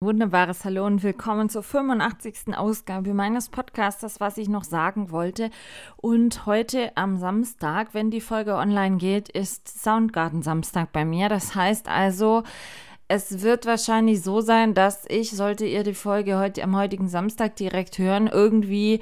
[0.00, 2.56] Wunderbares Hallo und willkommen zur 85.
[2.56, 5.50] Ausgabe meines Podcasters, was ich noch sagen wollte.
[5.96, 11.28] Und heute am Samstag, wenn die Folge online geht, ist Soundgarden Samstag bei mir.
[11.28, 12.44] Das heißt also,
[13.08, 17.56] es wird wahrscheinlich so sein, dass ich, sollte ihr die Folge heute am heutigen Samstag
[17.56, 19.00] direkt hören, irgendwie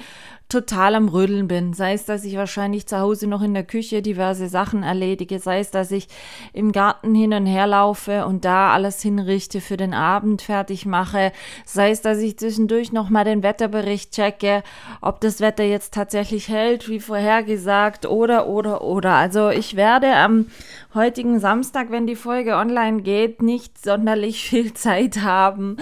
[0.48, 1.72] total am Rödeln bin.
[1.72, 5.58] Sei es, dass ich wahrscheinlich zu Hause noch in der Küche diverse Sachen erledige, sei
[5.58, 6.06] es, dass ich
[6.52, 11.32] im Garten hin und her laufe und da alles hinrichte für den Abend fertig mache,
[11.64, 14.62] sei es, dass ich zwischendurch noch mal den Wetterbericht checke,
[15.00, 19.14] ob das Wetter jetzt tatsächlich hält, wie vorhergesagt oder oder oder.
[19.14, 20.46] Also ich werde am
[20.94, 25.76] heutigen Samstag, wenn die Folge online geht, nicht sonderlich viel Zeit haben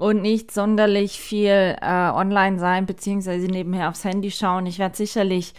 [0.00, 4.64] und nicht sonderlich viel äh, online sein, beziehungsweise nebenher aufs Handy schauen.
[4.64, 5.52] Ich werde sicherlich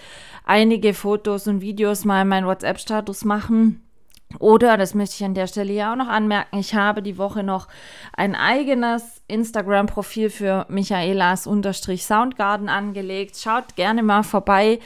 [0.46, 3.84] einige Fotos und Videos mal in meinen WhatsApp-Status machen.
[4.40, 7.44] Oder, das möchte ich an der Stelle ja auch noch anmerken, ich habe die Woche
[7.44, 7.68] noch
[8.14, 13.38] ein eigenes Instagram-Profil für Michaelas Unterstrich Soundgarden angelegt.
[13.38, 14.80] Schaut gerne mal vorbei.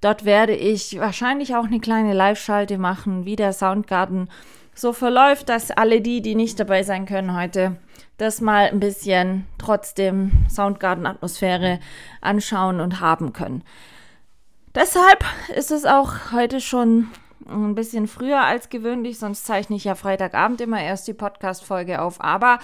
[0.00, 4.30] Dort werde ich wahrscheinlich auch eine kleine Live-Schalte machen, wie der Soundgarden
[4.74, 7.76] so verläuft, dass alle die, die nicht dabei sein können heute,
[8.16, 11.80] das mal ein bisschen trotzdem Soundgarden-Atmosphäre
[12.20, 13.64] anschauen und haben können.
[14.74, 15.24] Deshalb
[15.54, 17.08] ist es auch heute schon
[17.48, 22.20] ein bisschen früher als gewöhnlich, sonst zeichne ich ja Freitagabend immer erst die Podcast-Folge auf.
[22.20, 22.58] Aber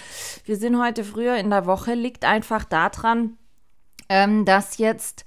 [0.44, 3.36] wir sind heute früher in der Woche, liegt einfach daran,
[4.08, 5.24] ähm, dass jetzt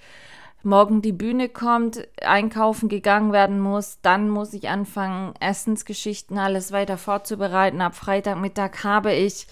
[0.63, 6.97] morgen die Bühne kommt, einkaufen gegangen werden muss, dann muss ich anfangen, Essensgeschichten alles weiter
[6.97, 7.81] vorzubereiten.
[7.81, 9.47] Ab Freitagmittag habe ich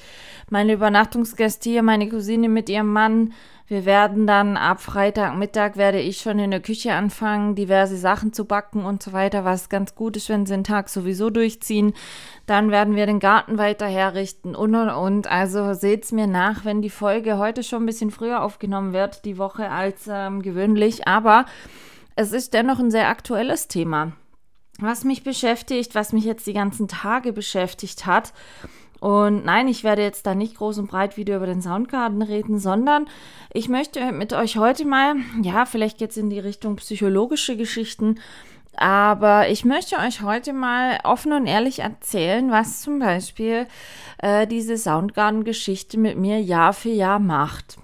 [0.49, 3.33] meine Übernachtungsgäste hier, meine Cousine mit ihrem Mann.
[3.69, 8.45] Wir werden dann ab Freitagmittag werde ich schon in der Küche anfangen, diverse Sachen zu
[8.45, 11.93] backen und so weiter, was ganz gut ist, wenn sie den Tag sowieso durchziehen.
[12.47, 15.27] Dann werden wir den Garten weiter herrichten und und und.
[15.27, 19.37] Also seht's mir nach, wenn die Folge heute schon ein bisschen früher aufgenommen wird, die
[19.37, 21.07] Woche als ähm, gewöhnlich.
[21.07, 21.45] Aber
[22.15, 24.13] es ist dennoch ein sehr aktuelles Thema.
[24.79, 28.33] Was mich beschäftigt, was mich jetzt die ganzen Tage beschäftigt hat,
[28.99, 32.59] und nein, ich werde jetzt da nicht groß und breit wieder über den Soundgarden reden,
[32.59, 33.07] sondern
[33.53, 38.19] ich möchte mit euch heute mal, ja, vielleicht geht es in die Richtung psychologische Geschichten,
[38.75, 43.67] aber ich möchte euch heute mal offen und ehrlich erzählen, was zum Beispiel
[44.19, 47.77] äh, diese Soundgarden-Geschichte mit mir Jahr für Jahr macht.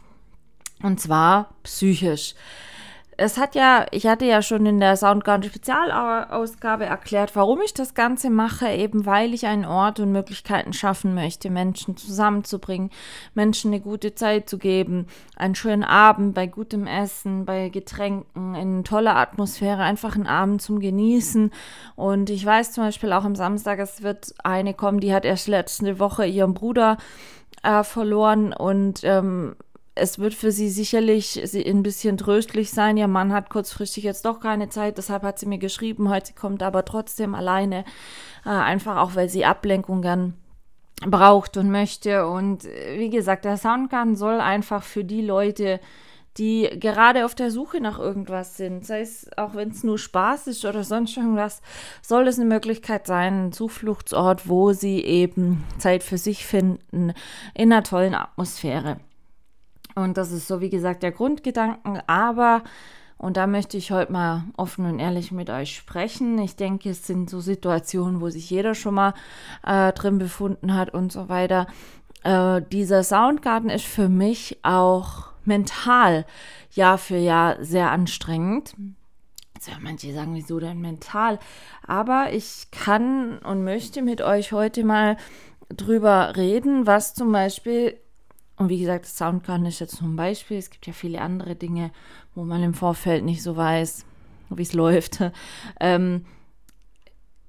[0.84, 2.36] Und zwar psychisch
[3.18, 7.94] es hat ja, ich hatte ja schon in der Soundgarden Spezialausgabe erklärt, warum ich das
[7.94, 12.90] Ganze mache, eben weil ich einen Ort und Möglichkeiten schaffen möchte, Menschen zusammenzubringen,
[13.34, 18.84] Menschen eine gute Zeit zu geben, einen schönen Abend bei gutem Essen, bei Getränken, in
[18.84, 21.52] toller Atmosphäre, einfach einen Abend zum Genießen.
[21.96, 25.48] Und ich weiß zum Beispiel auch am Samstag, es wird eine kommen, die hat erst
[25.48, 26.98] letzte Woche ihren Bruder
[27.64, 29.56] äh, verloren und ähm,
[29.96, 32.98] es wird für sie sicherlich ein bisschen tröstlich sein.
[32.98, 36.62] Ihr Mann hat kurzfristig jetzt doch keine Zeit, deshalb hat sie mir geschrieben, heute kommt
[36.62, 37.86] aber trotzdem alleine,
[38.46, 40.34] äh, einfach auch weil sie Ablenkung gern
[41.02, 42.28] braucht und möchte.
[42.28, 45.80] Und äh, wie gesagt, der Soundgarden soll einfach für die Leute,
[46.38, 50.48] die gerade auf der Suche nach irgendwas sind, sei es auch wenn es nur Spaß
[50.48, 51.62] ist oder sonst irgendwas,
[52.02, 57.14] soll es eine Möglichkeit sein, ein Zufluchtsort, wo sie eben Zeit für sich finden
[57.54, 58.98] in einer tollen Atmosphäre.
[59.96, 62.02] Und das ist so, wie gesagt, der Grundgedanken.
[62.06, 62.64] Aber,
[63.18, 66.38] und da möchte ich heute mal offen und ehrlich mit euch sprechen.
[66.40, 69.14] Ich denke, es sind so Situationen, wo sich jeder schon mal
[69.66, 71.68] äh, drin befunden hat und so weiter.
[72.24, 76.26] Äh, dieser Soundgarten ist für mich auch mental
[76.72, 78.76] Jahr für Jahr sehr anstrengend.
[79.54, 81.40] Jetzt werden manche sagen, wieso denn mental?
[81.88, 85.16] Aber ich kann und möchte mit euch heute mal
[85.70, 87.98] drüber reden, was zum Beispiel
[88.58, 90.58] und wie gesagt, Soundgarden ist jetzt nur ein Beispiel.
[90.58, 91.92] Es gibt ja viele andere Dinge,
[92.36, 94.06] wo man im Vorfeld nicht so weiß,
[94.50, 95.20] wie es läuft.
[95.80, 96.26] Ähm,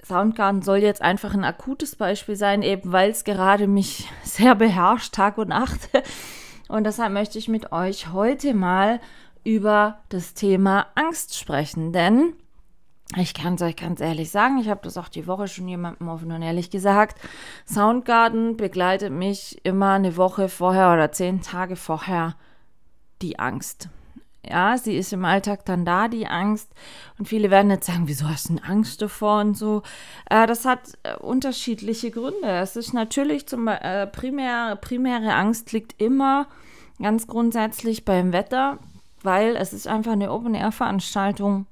[0.04, 5.14] Soundgarden soll jetzt einfach ein akutes Beispiel sein, eben weil es gerade mich sehr beherrscht,
[5.14, 5.90] Tag und Nacht.
[6.68, 9.00] Und deshalb möchte ich mit euch heute mal
[9.44, 11.92] über das Thema Angst sprechen.
[11.92, 12.32] Denn
[13.14, 16.08] ich kann es euch ganz ehrlich sagen, ich habe das auch die Woche schon jemandem
[16.08, 17.20] offen und ehrlich gesagt.
[17.66, 22.34] Soundgarden begleitet mich immer eine Woche vorher oder zehn Tage vorher
[23.22, 23.88] die Angst.
[24.48, 26.70] Ja, sie ist im Alltag dann da, die Angst.
[27.18, 29.82] Und viele werden jetzt sagen, wieso hast du denn Angst davor und so.
[30.30, 32.48] Äh, das hat äh, unterschiedliche Gründe.
[32.48, 36.46] Es ist natürlich zum äh, primär, primäre Angst liegt immer
[37.00, 38.78] ganz grundsätzlich beim Wetter,
[39.22, 41.66] weil es ist einfach eine Open-Air-Veranstaltung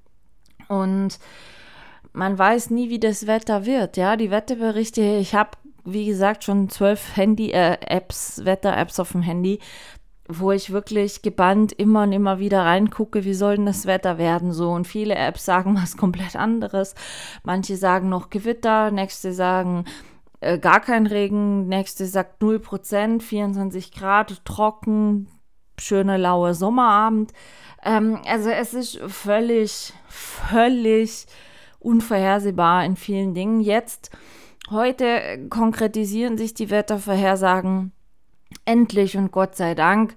[0.69, 1.19] und
[2.13, 3.97] man weiß nie, wie das Wetter wird.
[3.97, 5.51] Ja, die Wetterberichte, ich habe,
[5.85, 9.59] wie gesagt, schon zwölf Handy-Apps, äh, Wetter-Apps auf dem Handy,
[10.29, 14.53] wo ich wirklich gebannt immer und immer wieder reingucke, wie soll denn das Wetter werden
[14.53, 14.71] so.
[14.71, 16.95] Und viele Apps sagen was komplett anderes.
[17.43, 19.85] Manche sagen noch Gewitter, nächste sagen
[20.41, 25.27] äh, gar kein Regen, nächste sagt 0%, 24 Grad, trocken,
[25.79, 27.33] schöne laue Sommerabend.
[27.85, 31.27] Ähm, also es ist völlig, völlig
[31.79, 33.61] unvorhersehbar in vielen Dingen.
[33.61, 34.11] Jetzt,
[34.71, 37.93] heute konkretisieren sich die Wettervorhersagen
[38.65, 40.17] endlich und Gott sei Dank.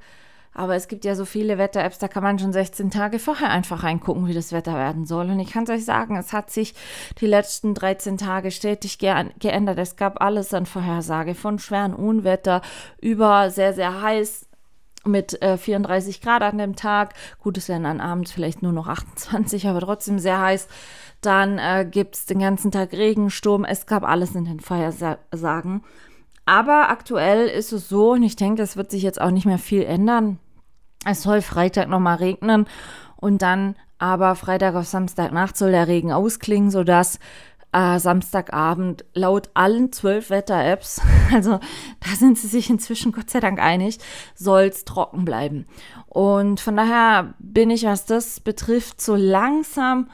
[0.53, 3.83] Aber es gibt ja so viele Wetter-Apps, da kann man schon 16 Tage vorher einfach
[3.83, 5.29] reingucken, wie das Wetter werden soll.
[5.29, 6.73] Und ich kann es euch sagen, es hat sich
[7.21, 9.77] die letzten 13 Tage stetig ge geändert.
[9.77, 12.63] Es gab alles an Vorhersage, von schweren Unwetter
[12.99, 14.46] über sehr, sehr heiß
[15.07, 17.13] mit äh, 34 Grad an dem Tag.
[17.39, 20.67] Gut, es werden dann abends vielleicht nur noch 28, aber trotzdem sehr heiß.
[21.21, 23.65] Dann äh, gibt es den ganzen Tag Regen, Sturm.
[23.65, 25.83] Es gab alles in den Vorhersagen.
[26.45, 29.57] Aber aktuell ist es so, und ich denke, es wird sich jetzt auch nicht mehr
[29.57, 30.39] viel ändern.
[31.05, 32.67] Es soll Freitag nochmal regnen
[33.17, 37.19] und dann aber Freitag auf Samstagnacht soll der Regen ausklingen, sodass
[37.77, 40.99] äh, Samstagabend laut allen zwölf Wetter-Apps,
[41.33, 41.59] also
[41.99, 43.99] da sind sie sich inzwischen Gott sei Dank einig,
[44.33, 45.67] soll es trocken bleiben.
[46.07, 50.09] Und von daher bin ich, was das betrifft, so langsam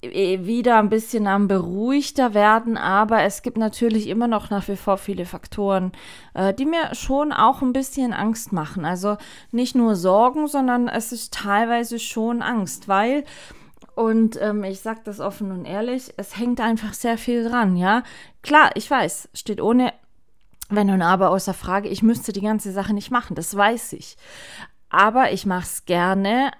[0.00, 4.76] äh, wieder ein bisschen am beruhigter werden, aber es gibt natürlich immer noch nach wie
[4.76, 5.90] vor viele Faktoren,
[6.34, 8.84] äh, die mir schon auch ein bisschen Angst machen.
[8.84, 9.16] Also
[9.50, 13.24] nicht nur Sorgen, sondern es ist teilweise schon Angst, weil
[13.94, 18.02] und ähm, ich sage das offen und ehrlich, es hängt einfach sehr viel dran, ja.
[18.42, 19.92] Klar, ich weiß, steht ohne
[20.68, 24.16] wenn und aber außer Frage, ich müsste die ganze Sache nicht machen, das weiß ich.
[24.88, 26.52] Aber ich mache es gerne,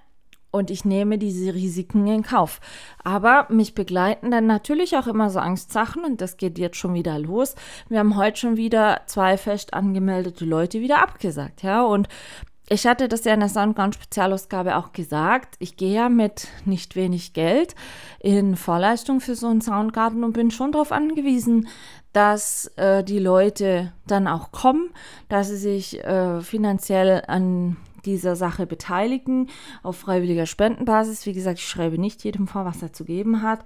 [0.51, 2.59] und ich nehme diese Risiken in Kauf.
[3.03, 7.17] Aber mich begleiten dann natürlich auch immer so Angstsachen und das geht jetzt schon wieder
[7.17, 7.55] los.
[7.87, 12.09] Wir haben heute schon wieder zwei fest angemeldete Leute wieder abgesagt, ja, und
[12.71, 15.55] ich hatte das ja in der Soundground-Spezialausgabe auch gesagt.
[15.59, 17.75] Ich gehe ja mit nicht wenig Geld
[18.19, 21.67] in Vorleistung für so einen Soundgarten und bin schon darauf angewiesen,
[22.13, 24.89] dass äh, die Leute dann auch kommen,
[25.27, 27.75] dass sie sich äh, finanziell an
[28.05, 29.49] dieser Sache beteiligen
[29.83, 31.25] auf freiwilliger Spendenbasis.
[31.25, 33.65] Wie gesagt, ich schreibe nicht jedem vor, was er zu geben hat.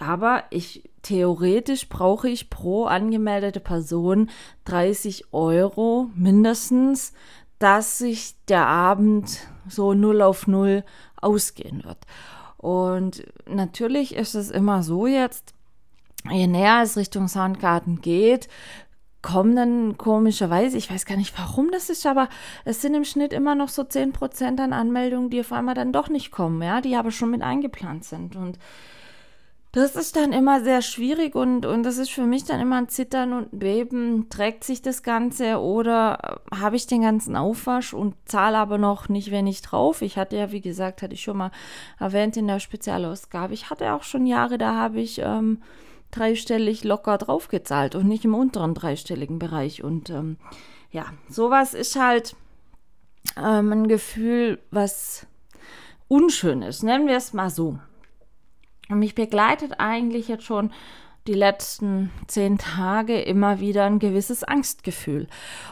[0.00, 4.30] Aber ich theoretisch brauche ich pro angemeldete Person
[4.64, 7.12] 30 Euro mindestens,
[7.58, 10.84] dass sich der Abend so 0 auf 0
[11.20, 11.98] ausgehen wird.
[12.56, 15.54] Und natürlich ist es immer so jetzt,
[16.30, 18.48] je näher es Richtung Soundgarten geht,
[19.22, 22.28] kommen dann komischerweise, ich weiß gar nicht, warum das ist, aber
[22.64, 26.08] es sind im Schnitt immer noch so 10% an Anmeldungen, die auf einmal dann doch
[26.08, 28.36] nicht kommen, ja, die aber schon mit eingeplant sind.
[28.36, 28.58] Und
[29.78, 32.88] das ist dann immer sehr schwierig und, und das ist für mich dann immer ein
[32.88, 34.28] Zittern und Beben.
[34.28, 39.30] Trägt sich das Ganze oder habe ich den ganzen Aufwasch und zahle aber noch nicht
[39.30, 40.02] wenig drauf?
[40.02, 41.50] Ich hatte ja, wie gesagt, hatte ich schon mal
[41.98, 43.54] erwähnt in der Spezialausgabe.
[43.54, 45.62] Ich hatte auch schon Jahre, da habe ich ähm,
[46.10, 49.82] dreistellig locker draufgezahlt und nicht im unteren dreistelligen Bereich.
[49.82, 50.36] Und ähm,
[50.90, 52.36] ja, sowas ist halt
[53.36, 55.26] ähm, ein Gefühl, was
[56.08, 56.82] unschön ist.
[56.82, 57.78] Nennen wir es mal so.
[58.88, 60.70] Und mich begleitet eigentlich jetzt schon
[61.28, 65.26] die letzten zehn Tage immer wieder ein gewisses Angstgefühl.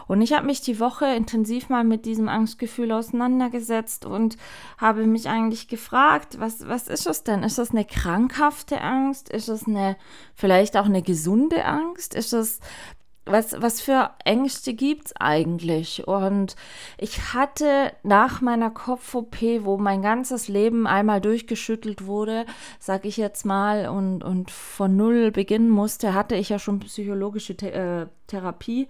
[0.07, 4.37] Und ich habe mich die Woche intensiv mal mit diesem Angstgefühl auseinandergesetzt und
[4.77, 7.43] habe mich eigentlich gefragt, was, was ist es denn?
[7.43, 9.31] Ist das eine krankhafte Angst?
[9.31, 9.97] Ist es eine
[10.35, 12.15] vielleicht auch eine gesunde Angst?
[12.15, 12.61] Ist es
[13.27, 16.07] was, was für Ängste gibt es eigentlich?
[16.07, 16.57] Und
[16.97, 22.47] ich hatte nach meiner Kopf-OP, wo mein ganzes Leben einmal durchgeschüttelt wurde,
[22.79, 27.57] sag ich jetzt mal, und, und von null beginnen musste, hatte ich ja schon psychologische
[27.59, 28.89] The äh, Therapie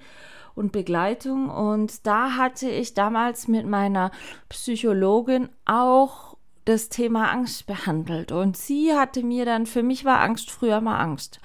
[0.55, 1.49] und Begleitung.
[1.49, 4.11] Und da hatte ich damals mit meiner
[4.51, 8.33] Psychologin auch das Thema Angst behandelt.
[8.33, 11.41] Und sie hatte mir dann, für mich war Angst früher mal Angst.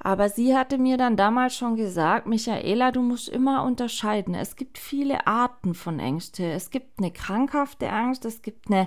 [0.00, 4.34] Aber sie hatte mir dann damals schon gesagt, Michaela, du musst immer unterscheiden.
[4.34, 6.44] Es gibt viele Arten von Ängste.
[6.44, 8.86] Es gibt eine krankhafte Angst, es gibt eine,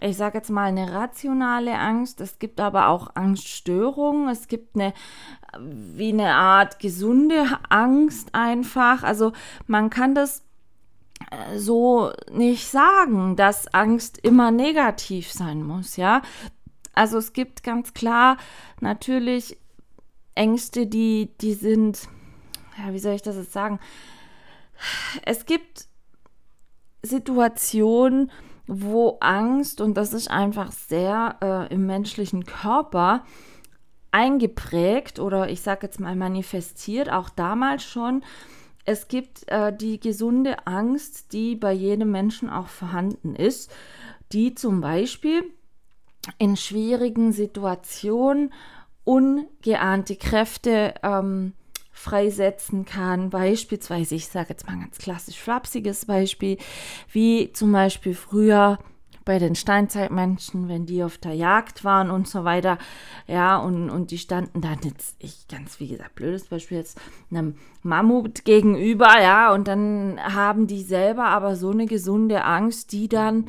[0.00, 4.92] ich sage jetzt mal, eine rationale Angst, es gibt aber auch Angststörungen, es gibt eine
[5.58, 9.02] wie eine Art gesunde Angst einfach.
[9.02, 9.32] Also
[9.66, 10.44] man kann das
[11.30, 16.22] äh, so nicht sagen, dass Angst immer negativ sein muss, ja.
[16.92, 18.36] Also es gibt ganz klar
[18.80, 19.59] natürlich
[20.34, 22.08] Ängste, die, die sind,
[22.78, 23.78] ja, wie soll ich das jetzt sagen?
[25.24, 25.86] Es gibt
[27.02, 28.30] Situationen,
[28.66, 33.24] wo Angst, und das ist einfach sehr äh, im menschlichen Körper
[34.12, 38.22] eingeprägt oder ich sage jetzt mal manifestiert, auch damals schon,
[38.84, 43.70] es gibt äh, die gesunde Angst, die bei jedem Menschen auch vorhanden ist,
[44.32, 45.42] die zum Beispiel
[46.38, 48.52] in schwierigen Situationen
[49.04, 51.52] ungeahnte Kräfte ähm,
[51.92, 53.30] freisetzen kann.
[53.30, 56.58] Beispielsweise, ich sage jetzt mal ein ganz klassisch flapsiges Beispiel,
[57.12, 58.78] wie zum Beispiel früher
[59.24, 62.78] bei den Steinzeitmenschen, wenn die auf der Jagd waren und so weiter,
[63.26, 66.98] ja, und, und die standen dann jetzt, ich ganz wie gesagt, blödes Beispiel jetzt,
[67.30, 73.08] einem Mammut gegenüber, ja, und dann haben die selber aber so eine gesunde Angst, die
[73.08, 73.46] dann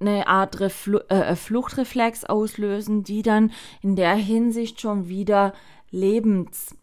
[0.00, 3.52] eine Art Reflu äh, Fluchtreflex auslösen, die dann
[3.82, 5.52] in der Hinsicht schon wieder
[5.90, 6.76] lebens,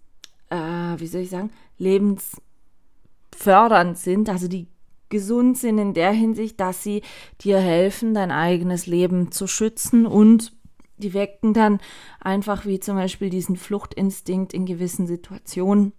[0.50, 4.68] äh, wie soll ich sagen, lebensfördernd sind, also die
[5.10, 7.02] gesund sind in der Hinsicht, dass sie
[7.42, 10.54] dir helfen, dein eigenes Leben zu schützen und
[10.98, 11.80] die wecken dann
[12.20, 15.94] einfach wie zum Beispiel diesen Fluchtinstinkt in gewissen Situationen,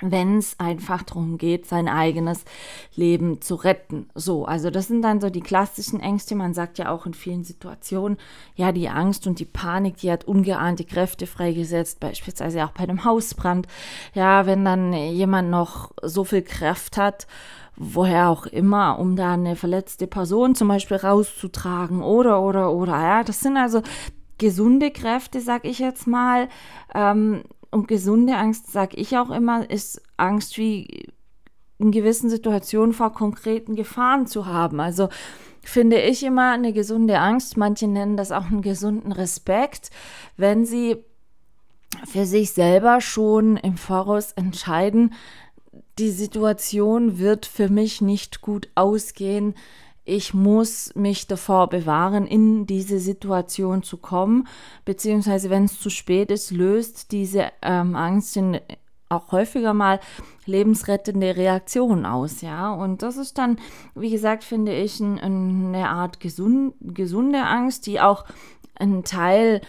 [0.00, 2.44] wenn es einfach darum geht, sein eigenes
[2.94, 4.08] Leben zu retten.
[4.14, 6.34] So, also das sind dann so die klassischen Ängste.
[6.34, 8.18] Man sagt ja auch in vielen Situationen,
[8.54, 13.04] ja, die Angst und die Panik, die hat ungeahnte Kräfte freigesetzt, beispielsweise auch bei einem
[13.04, 13.66] Hausbrand.
[14.14, 17.26] Ja, wenn dann jemand noch so viel Kraft hat,
[17.76, 22.92] woher auch immer, um da eine verletzte Person zum Beispiel rauszutragen oder, oder, oder.
[22.92, 23.82] Ja, das sind also
[24.38, 26.48] gesunde Kräfte, sag ich jetzt mal.
[26.94, 31.08] Ähm, und gesunde Angst, sag ich auch immer, ist Angst wie
[31.78, 34.80] in gewissen Situationen vor konkreten Gefahren zu haben.
[34.80, 35.08] Also
[35.62, 37.56] finde ich immer eine gesunde Angst.
[37.56, 39.90] Manche nennen das auch einen gesunden Respekt,
[40.36, 40.96] wenn sie
[42.06, 45.14] für sich selber schon im Voraus entscheiden,
[45.98, 49.54] die Situation wird für mich nicht gut ausgehen.
[50.12, 54.48] Ich muss mich davor bewahren, in diese Situation zu kommen,
[54.84, 58.58] beziehungsweise wenn es zu spät ist, löst diese ähm, Angst in,
[59.08, 60.00] auch häufiger mal
[60.46, 62.72] lebensrettende Reaktionen aus, ja.
[62.72, 63.60] Und das ist dann,
[63.94, 68.24] wie gesagt, finde ich, ein, eine Art gesund, gesunde Angst, die auch
[68.74, 69.60] einen Teil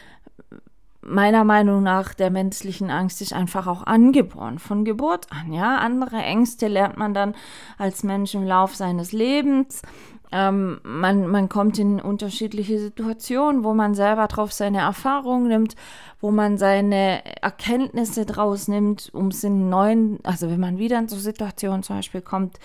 [1.01, 5.51] meiner Meinung nach der menschlichen Angst ist einfach auch angeboren, von Geburt an.
[5.51, 7.35] Ja, andere Ängste lernt man dann
[7.77, 9.81] als Mensch im Lauf seines Lebens.
[10.31, 15.75] Ähm, man, man kommt in unterschiedliche Situationen, wo man selber drauf seine Erfahrungen nimmt,
[16.19, 21.09] wo man seine Erkenntnisse draus nimmt, um es in neuen, also wenn man wieder in
[21.09, 22.59] so Situationen zum Beispiel kommt,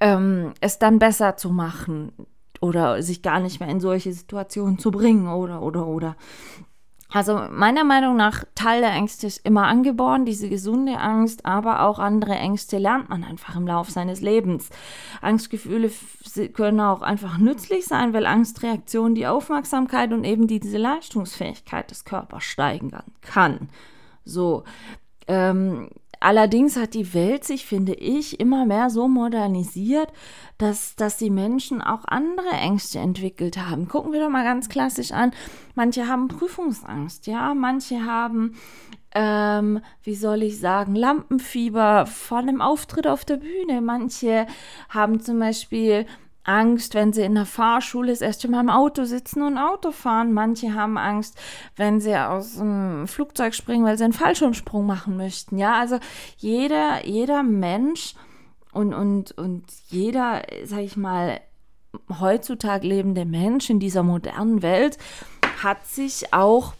[0.00, 2.12] ähm, es dann besser zu machen
[2.60, 6.16] oder sich gar nicht mehr in solche Situationen zu bringen oder oder oder.
[7.10, 11.98] Also meiner Meinung nach, Teil der Ängste ist immer angeboren, diese gesunde Angst, aber auch
[11.98, 14.70] andere Ängste lernt man einfach im Laufe seines Lebens.
[15.20, 15.90] Angstgefühle
[16.52, 22.44] können auch einfach nützlich sein, weil Angstreaktion die Aufmerksamkeit und eben diese Leistungsfähigkeit des Körpers
[22.44, 23.68] steigern kann.
[24.24, 24.64] So,
[25.28, 30.12] ähm, Allerdings hat die Welt sich, finde ich, immer mehr so modernisiert,
[30.58, 33.88] dass, dass die Menschen auch andere Ängste entwickelt haben.
[33.88, 35.32] Gucken wir doch mal ganz klassisch an.
[35.74, 38.56] Manche haben Prüfungsangst, ja, manche haben,
[39.14, 43.80] ähm, wie soll ich sagen, Lampenfieber vor einem Auftritt auf der Bühne.
[43.80, 44.46] Manche
[44.88, 46.06] haben zum Beispiel
[46.46, 50.32] Angst, wenn sie in der Fahrschule das erste Mal im Auto sitzen und Auto fahren.
[50.32, 51.36] Manche haben Angst,
[51.76, 55.58] wenn sie aus dem Flugzeug springen, weil sie einen Fallschirmsprung machen möchten.
[55.58, 55.98] Ja, also
[56.38, 58.14] jeder, jeder Mensch
[58.72, 61.40] und, und, und jeder, sag ich mal,
[62.20, 64.98] heutzutage lebende Mensch in dieser modernen Welt
[65.62, 66.74] hat sich auch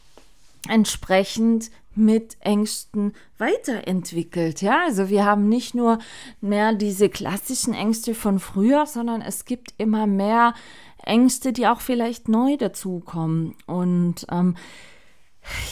[0.68, 4.62] entsprechend mit Ängsten weiterentwickelt.
[4.62, 5.98] Ja, also wir haben nicht nur
[6.40, 10.54] mehr diese klassischen Ängste von früher, sondern es gibt immer mehr
[11.02, 13.54] Ängste, die auch vielleicht neu dazukommen.
[13.66, 14.56] Und ähm,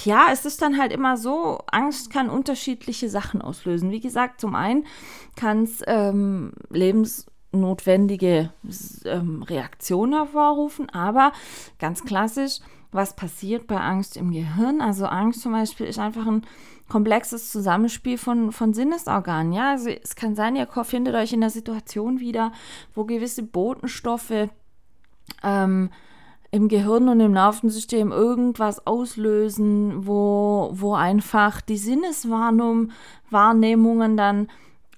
[0.05, 3.91] ja, es ist dann halt immer so, Angst kann unterschiedliche Sachen auslösen.
[3.91, 4.87] Wie gesagt, zum einen
[5.37, 8.53] kann es ähm, lebensnotwendige
[9.05, 11.33] ähm, Reaktionen hervorrufen, aber
[11.79, 12.61] ganz klassisch
[12.95, 14.81] was passiert bei Angst im Gehirn.
[14.81, 16.47] Also Angst zum Beispiel ist einfach ein
[16.89, 19.53] komplexes Zusammenspiel von, von Sinnesorganen.
[19.53, 22.53] Ja, also es kann sein, ihr findet euch in einer Situation wieder,
[22.95, 24.49] wo gewisse Botenstoffe
[25.43, 25.91] ähm,
[26.53, 34.47] im Gehirn und im Nervensystem irgendwas auslösen, wo, wo einfach die Sinneswahrnehmungen dann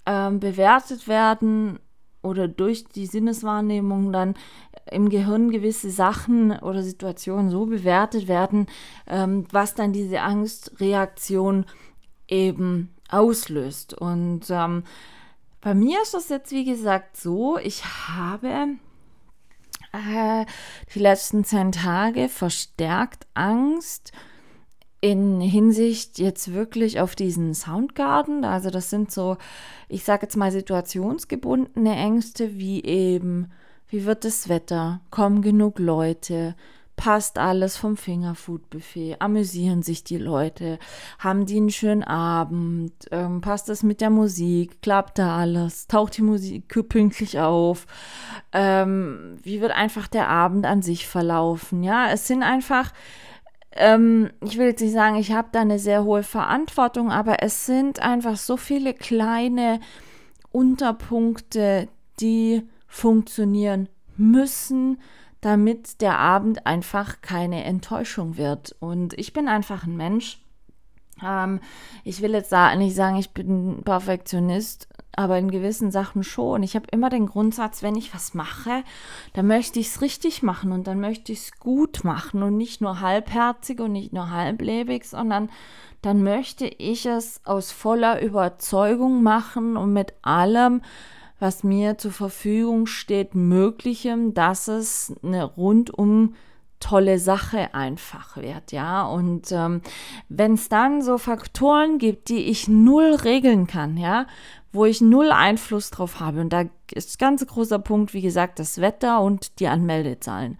[0.05, 1.79] ähm, bewertet werden
[2.27, 4.35] oder durch die Sinneswahrnehmung dann
[4.91, 8.67] im Gehirn gewisse Sachen oder Situationen so bewertet werden,
[9.07, 11.67] ähm, was dann diese Angstreaktion
[12.29, 13.95] eben auslöst.
[13.95, 14.85] Und ähm,
[15.61, 18.77] bei mir ist das jetzt, wie gesagt, so, ich habe
[19.93, 20.45] äh,
[20.95, 24.13] die letzten zehn Tage verstärkt Angst
[25.01, 28.45] in Hinsicht jetzt wirklich auf diesen Soundgarden.
[28.45, 29.37] Also das sind so,
[29.89, 33.51] ich sage jetzt mal situationsgebundene Ängste, wie eben,
[33.89, 36.55] wie wird das Wetter, kommen genug Leute,
[36.97, 40.79] passt alles vom Fingerfood-Buffet, amüsieren sich die Leute,
[41.19, 46.17] haben die einen schönen Abend, ähm, passt es mit der Musik, klappt da alles, taucht
[46.17, 47.87] die Musik pünktlich auf,
[48.53, 52.93] ähm, wie wird einfach der Abend an sich verlaufen, ja, es sind einfach,
[53.73, 57.67] ähm, ich will jetzt nicht sagen, ich habe da eine sehr hohe Verantwortung, aber es
[57.67, 59.81] sind einfach so viele kleine
[60.51, 61.89] Unterpunkte,
[62.21, 62.63] die
[62.97, 64.99] funktionieren müssen,
[65.43, 68.75] damit der Abend einfach keine Enttäuschung wird.
[68.81, 70.41] Und ich bin einfach ein Mensch.
[71.23, 71.61] Ähm,
[72.05, 76.63] ich will jetzt nicht sagen, ich bin Perfektionist, aber in gewissen Sachen schon.
[76.63, 78.83] Ich habe immer den Grundsatz, wenn ich was mache,
[79.35, 82.81] dann möchte ich es richtig machen und dann möchte ich es gut machen und nicht
[82.81, 85.51] nur halbherzig und nicht nur halblebig, sondern
[86.01, 90.81] dann möchte ich es aus voller Überzeugung machen und mit allem,
[91.39, 96.35] was mir zur Verfügung steht, Möglichem, dass es eine rundum
[96.81, 99.07] tolle Sache einfach wird, ja.
[99.07, 99.81] Und ähm,
[100.29, 104.27] wenn es dann so Faktoren gibt, die ich null regeln kann, ja,
[104.73, 108.81] wo ich null Einfluss drauf habe, und da ist ganz großer Punkt, wie gesagt, das
[108.81, 110.59] Wetter und die Anmeldezahlen.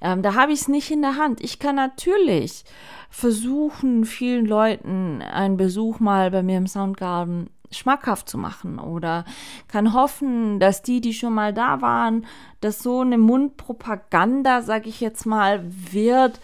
[0.00, 1.40] Ähm, da habe ich es nicht in der Hand.
[1.40, 2.64] Ich kann natürlich
[3.10, 9.24] versuchen, vielen Leuten einen Besuch mal bei mir im Soundgarden schmackhaft zu machen oder
[9.68, 12.26] kann hoffen, dass die, die schon mal da waren,
[12.60, 16.40] dass so eine Mundpropaganda, sag ich jetzt mal, wird,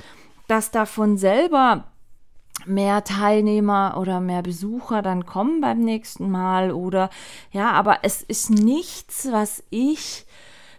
[0.49, 1.85] dass davon selber
[2.67, 7.11] mehr Teilnehmer oder mehr Besucher dann kommen beim nächsten Mal oder
[7.51, 10.25] ja, aber es ist nichts, was ich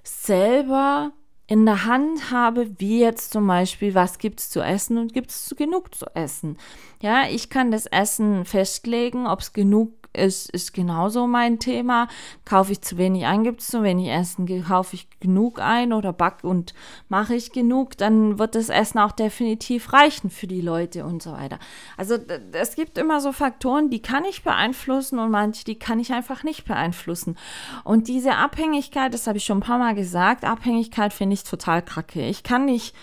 [0.04, 1.12] selber
[1.48, 5.30] in der Hand habe, wie jetzt zum Beispiel, was gibt es zu essen und gibt
[5.30, 6.58] es genug zu essen.
[7.02, 12.08] Ja, ich kann das Essen festlegen, ob es genug ist, ist genauso mein Thema.
[12.46, 14.46] Kaufe ich zu wenig ein, gibt es zu wenig Essen.
[14.64, 16.74] Kaufe ich genug ein oder back und
[17.10, 21.34] mache ich genug, dann wird das Essen auch definitiv reichen für die Leute und so
[21.34, 21.60] weiter.
[21.98, 22.18] Also
[22.52, 26.44] es gibt immer so Faktoren, die kann ich beeinflussen und manche, die kann ich einfach
[26.44, 27.38] nicht beeinflussen.
[27.84, 31.82] Und diese Abhängigkeit, das habe ich schon ein paar Mal gesagt, Abhängigkeit finde ich total
[31.82, 32.22] kacke.
[32.26, 32.96] Ich kann nicht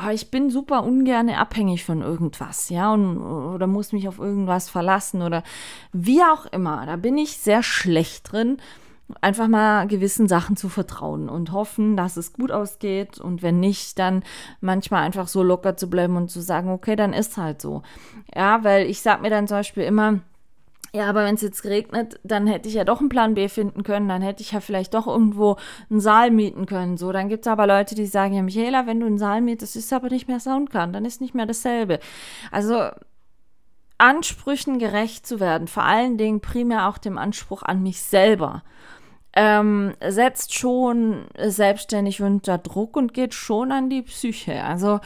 [0.00, 4.70] aber ich bin super ungern abhängig von irgendwas, ja, und, oder muss mich auf irgendwas
[4.70, 5.42] verlassen oder
[5.92, 6.86] wie auch immer.
[6.86, 8.56] Da bin ich sehr schlecht drin,
[9.20, 13.98] einfach mal gewissen Sachen zu vertrauen und hoffen, dass es gut ausgeht und wenn nicht,
[13.98, 14.22] dann
[14.62, 17.82] manchmal einfach so locker zu bleiben und zu sagen, okay, dann ist halt so.
[18.34, 20.20] Ja, weil ich sag mir dann zum Beispiel immer,
[20.92, 23.84] ja, aber wenn es jetzt regnet, dann hätte ich ja doch einen Plan B finden
[23.84, 25.56] können, dann hätte ich ja vielleicht doch irgendwo
[25.88, 26.96] einen Saal mieten können.
[26.96, 29.76] So, dann gibt es aber Leute, die sagen, ja, Michaela, wenn du einen Saal mietest,
[29.76, 32.00] ist aber nicht mehr Soundcard, dann ist nicht mehr dasselbe.
[32.50, 32.90] Also
[33.98, 38.64] Ansprüchen gerecht zu werden, vor allen Dingen primär auch dem Anspruch an mich selber,
[39.34, 44.64] ähm, setzt schon selbstständig unter Druck und geht schon an die Psyche.
[44.64, 44.98] Also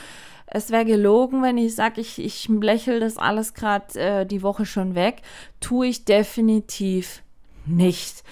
[0.46, 4.66] es wäre gelogen, wenn ich sage, ich, ich lächle das alles gerade äh, die Woche
[4.66, 5.22] schon weg.
[5.60, 7.22] Tue ich definitiv
[7.66, 8.22] nicht.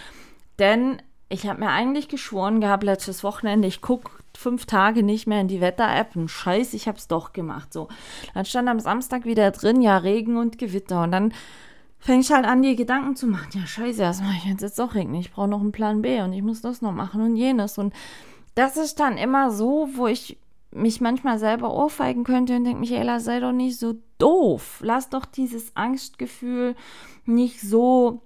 [0.59, 5.41] Denn ich habe mir eigentlich geschworen gehabt, letztes Wochenende, ich gucke fünf Tage nicht mehr
[5.41, 6.15] in die Wetter-App.
[6.15, 7.73] Und scheiß, ich habe es doch gemacht.
[7.73, 7.89] So.
[8.35, 11.03] Dann stand am Samstag wieder drin, ja, Regen und Gewitter.
[11.03, 11.33] Und dann
[11.99, 13.49] fängst halt an, dir Gedanken zu machen.
[13.55, 15.21] Ja, scheiße, was mache ich jetzt, jetzt doch regnen?
[15.21, 17.79] Ich brauche noch einen Plan B und ich muss das noch machen und jenes.
[17.79, 17.95] Und
[18.55, 20.37] das ist dann immer so, wo ich
[20.73, 24.81] mich manchmal selber ohrfeigen könnte und denke, Michaela, sei doch nicht so doof.
[24.83, 26.75] Lass doch dieses Angstgefühl
[27.25, 28.23] nicht so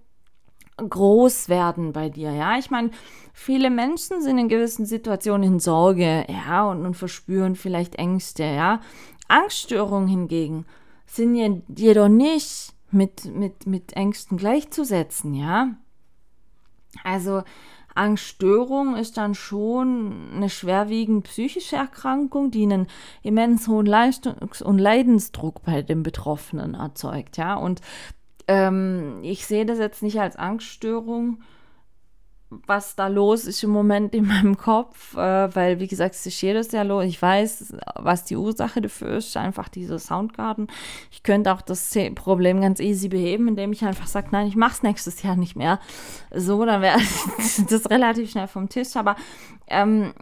[0.77, 2.59] groß werden bei dir, ja.
[2.59, 2.91] Ich meine,
[3.33, 8.81] viele Menschen sind in gewissen Situationen in Sorge, ja, und, und verspüren vielleicht Ängste, ja.
[9.29, 10.67] Angststörungen hingegen
[11.07, 15.77] sind jedoch nicht mit, mit, mit Ängsten gleichzusetzen, ja.
[17.05, 17.43] Also,
[17.97, 22.87] Angststörung ist dann schon eine schwerwiegend psychische Erkrankung, die einen
[23.23, 27.37] immens hohen Leistungs- und Leidensdruck bei dem Betroffenen erzeugt.
[27.37, 27.81] Ja, und
[28.49, 31.41] ähm, ich sehe das jetzt nicht als Angststörung,
[32.49, 36.41] was da los ist im Moment in meinem Kopf, äh, weil, wie gesagt, es ist
[36.41, 37.05] jedes Jahr los.
[37.05, 40.69] Ich weiß, was die Ursache dafür ist, einfach dieser Soundgarden.
[41.11, 44.75] Ich könnte auch das Problem ganz easy beheben, indem ich einfach sage, nein, ich mache
[44.75, 45.81] es nächstes Jahr nicht mehr.
[46.33, 47.01] So, dann wäre
[47.69, 48.95] das relativ schnell vom Tisch.
[48.95, 49.17] Aber
[49.67, 50.15] ähm,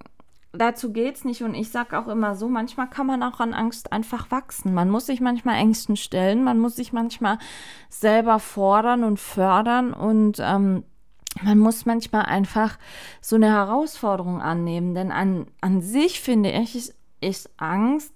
[0.52, 1.42] dazu es nicht.
[1.42, 4.72] Und ich sage auch immer so, manchmal kann man auch an Angst einfach wachsen.
[4.72, 7.38] Man muss sich manchmal Ängsten stellen, man muss sich manchmal
[7.90, 10.84] selber fordern und fördern und ähm,
[11.42, 12.78] man muss manchmal einfach
[13.20, 18.12] so eine Herausforderung annehmen, denn an, an sich finde ich, ist, ist Angst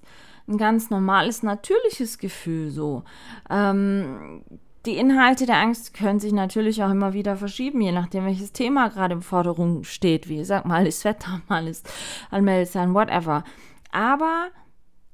[0.49, 3.05] ein ganz normales, natürliches Gefühl so.
[3.51, 4.43] Ähm,
[4.87, 8.89] die Inhalte der Angst können sich natürlich auch immer wieder verschieben, je nachdem, welches Thema
[8.89, 10.29] gerade im Forderung steht.
[10.29, 11.91] Wie gesagt, mal ist Wetter, mal ist
[12.31, 13.45] Allmeldesein, whatever.
[13.93, 14.49] Aber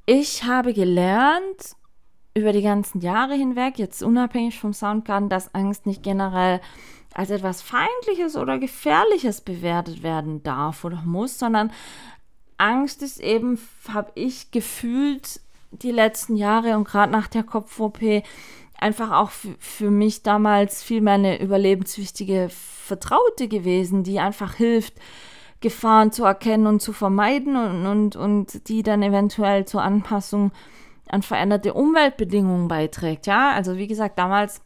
[0.07, 1.77] ich habe gelernt,
[2.37, 6.61] über die ganzen Jahre hinweg, jetzt unabhängig vom Soundgarden, dass Angst nicht generell
[7.15, 11.73] als etwas Feindliches oder Gefährliches bewertet werden darf oder muss, sondern
[12.59, 18.01] Angst ist eben, habe ich gefühlt die letzten Jahre und gerade nach der Kopf-OP
[18.79, 24.95] einfach auch für mich damals viel mehr eine überlebenswichtige Vertraute gewesen, die einfach hilft,
[25.61, 30.53] Gefahren zu erkennen und zu vermeiden und, und, und die dann eventuell zur Anpassung
[31.09, 33.27] an veränderte Umweltbedingungen beiträgt.
[33.27, 34.61] Ja, also wie gesagt, damals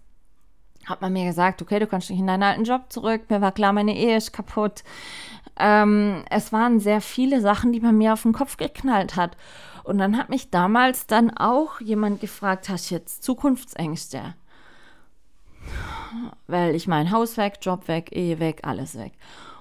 [0.88, 3.22] hat man mir gesagt, okay, du kannst nicht in deinen alten Job zurück.
[3.28, 4.82] Mir war klar, meine Ehe ist kaputt.
[5.58, 9.36] Ähm, es waren sehr viele Sachen, die man mir auf den Kopf geknallt hat.
[9.84, 14.34] Und dann hat mich damals dann auch jemand gefragt, hast du jetzt Zukunftsängste?
[16.46, 19.12] Weil ich mein Haus weg, Job weg, Ehe weg, alles weg.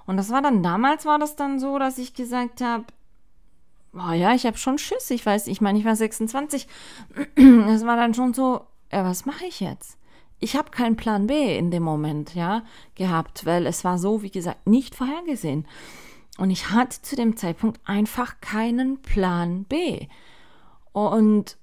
[0.06, 2.86] Und das war dann damals war das dann so, dass ich gesagt habe,
[3.94, 5.10] oh ja, ich habe schon Schiss.
[5.10, 6.68] Ich weiß, ich meine, ich war 26.
[7.36, 8.62] Es war dann schon so,
[8.92, 9.98] ja, was mache ich jetzt?
[10.40, 12.64] Ich habe keinen Plan B in dem Moment, ja,
[12.96, 15.68] gehabt, weil es war so, wie gesagt, nicht vorhergesehen.
[16.38, 20.08] Und ich hatte zu dem Zeitpunkt einfach keinen Plan B.
[20.92, 21.58] Und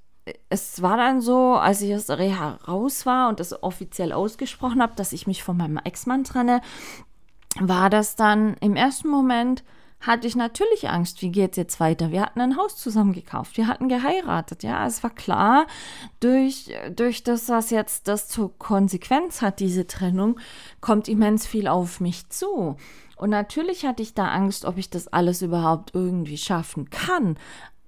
[0.49, 4.83] es war dann so, als ich aus der Reha raus war und das offiziell ausgesprochen
[4.83, 6.61] habe, dass ich mich von meinem Ex-Mann trenne,
[7.61, 9.63] war das dann im ersten Moment
[10.07, 12.11] hatte ich natürlich Angst, wie geht es jetzt weiter?
[12.11, 15.67] Wir hatten ein Haus zusammen gekauft, wir hatten geheiratet, ja, es war klar,
[16.21, 20.39] durch, durch das, was jetzt das zur Konsequenz hat, diese Trennung,
[20.81, 22.77] kommt immens viel auf mich zu.
[23.17, 27.37] Und natürlich hatte ich da Angst, ob ich das alles überhaupt irgendwie schaffen kann.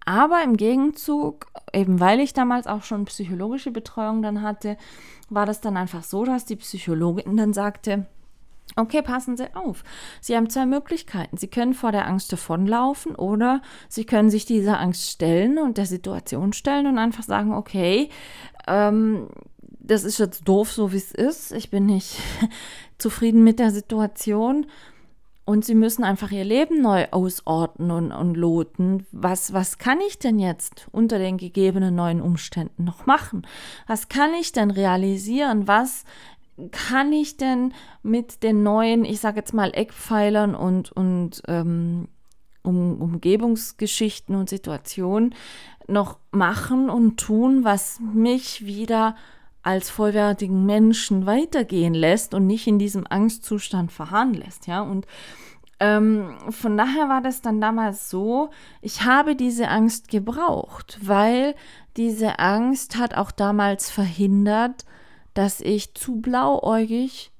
[0.04, 4.76] Aber im Gegenzug, eben weil ich damals auch schon psychologische Betreuung dann hatte,
[5.28, 8.06] war das dann einfach so, dass die Psychologin dann sagte,
[8.74, 9.84] Okay, passen Sie auf.
[10.20, 11.36] Sie haben zwei Möglichkeiten.
[11.36, 15.86] Sie können vor der Angst davonlaufen oder Sie können sich dieser Angst stellen und der
[15.86, 18.10] Situation stellen und einfach sagen, okay,
[18.66, 19.28] ähm,
[19.86, 21.52] das ist jetzt doof, so wie es ist.
[21.52, 22.18] Ich bin nicht
[22.98, 24.66] zufrieden mit der Situation.
[25.48, 29.06] Und sie müssen einfach ihr Leben neu ausordnen und, und loten.
[29.12, 33.46] Was, was kann ich denn jetzt unter den gegebenen neuen Umständen noch machen?
[33.86, 35.68] Was kann ich denn realisieren?
[35.68, 36.04] Was
[36.70, 42.08] kann ich denn mit den neuen, ich sage jetzt mal, Eckpfeilern und, und ähm,
[42.62, 45.34] um, Umgebungsgeschichten und Situationen
[45.86, 49.14] noch machen und tun, was mich wieder
[49.62, 54.80] als vollwertigen Menschen weitergehen lässt und nicht in diesem Angstzustand verharren lässt, ja.
[54.80, 55.06] Und
[55.80, 61.54] ähm, von daher war das dann damals so, ich habe diese Angst gebraucht, weil
[61.96, 64.84] diese Angst hat auch damals verhindert,
[65.36, 67.30] dass ich zu blauäugig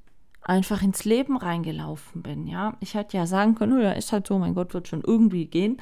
[0.43, 2.77] einfach ins Leben reingelaufen bin, ja.
[2.81, 5.47] Ich hätte ja sagen können, oh ja, ist halt so, mein Gott, wird schon irgendwie
[5.47, 5.81] gehen.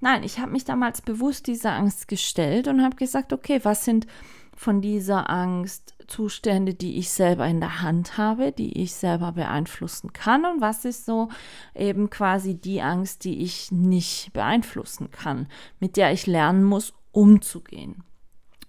[0.00, 4.06] Nein, ich habe mich damals bewusst dieser Angst gestellt und habe gesagt, okay, was sind
[4.56, 10.12] von dieser Angst Zustände, die ich selber in der Hand habe, die ich selber beeinflussen
[10.12, 11.28] kann und was ist so
[11.74, 15.46] eben quasi die Angst, die ich nicht beeinflussen kann,
[15.78, 18.02] mit der ich lernen muss, umzugehen.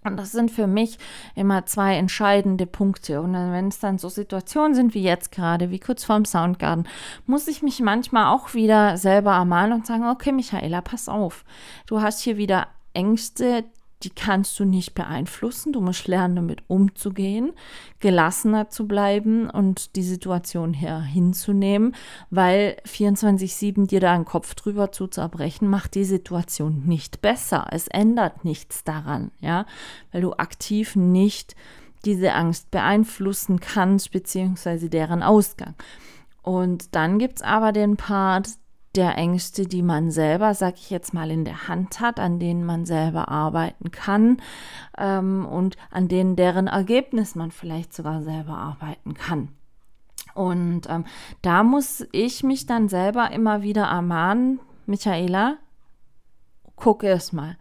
[0.04, 0.98] Und das sind für mich
[1.34, 3.20] immer zwei entscheidende Punkte.
[3.20, 6.88] Und wenn es dann so Situationen sind wie jetzt gerade, wie kurz vorm Soundgarden,
[7.26, 11.44] muss ich mich manchmal auch wieder selber ermahnen und sagen, okay, Michaela, pass auf.
[11.86, 13.64] Du hast hier wieder Ängste,
[14.04, 15.72] die kannst du nicht beeinflussen.
[15.72, 17.52] Du musst lernen, damit umzugehen,
[18.00, 21.94] gelassener zu bleiben und die Situation hier hinzunehmen,
[22.30, 27.66] weil 24-7 dir da einen Kopf drüber zu zerbrechen, macht die Situation nicht besser.
[27.70, 29.66] Es ändert nichts daran, ja,
[30.10, 31.54] weil du aktiv nicht
[32.04, 35.74] diese Angst beeinflussen kannst, beziehungsweise deren Ausgang.
[36.42, 38.48] Und dann gibt es aber den Part,
[38.96, 42.64] der Ängste, die man selber, sag ich jetzt mal, in der Hand hat, an denen
[42.64, 44.42] man selber arbeiten kann
[44.98, 49.48] ähm, und an denen deren Ergebnis man vielleicht sogar selber arbeiten kann.
[50.34, 51.04] Und ähm,
[51.42, 55.56] da muss ich mich dann selber immer wieder ermahnen, Michaela,
[56.76, 57.56] guck erst mal,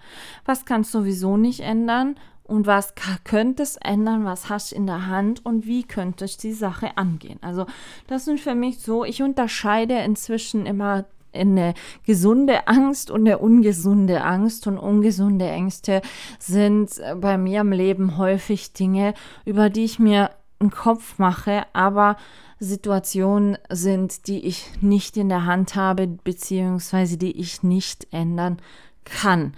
[0.45, 4.85] was kannst du sowieso nicht ändern und was könnte es ändern, was hast du in
[4.85, 7.39] der Hand und wie könnte ich die Sache angehen.
[7.41, 7.65] Also
[8.07, 11.73] das sind für mich so, ich unterscheide inzwischen immer eine
[12.05, 14.67] gesunde Angst und eine ungesunde Angst.
[14.67, 16.01] Und ungesunde Ängste
[16.39, 19.13] sind bei mir im Leben häufig Dinge,
[19.45, 22.17] über die ich mir einen Kopf mache, aber
[22.59, 28.57] Situationen sind, die ich nicht in der Hand habe, beziehungsweise die ich nicht ändern
[29.03, 29.53] kann.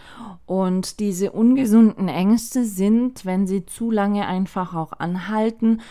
[0.46, 5.82] Und diese ungesunden Ängste sind, wenn sie zu lange einfach auch anhalten,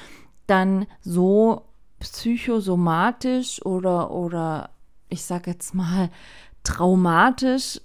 [0.47, 1.63] dann so
[2.01, 4.71] psychosomatisch oder, oder
[5.13, 6.11] ich sage jetzt mal
[6.65, 7.81] traumatisch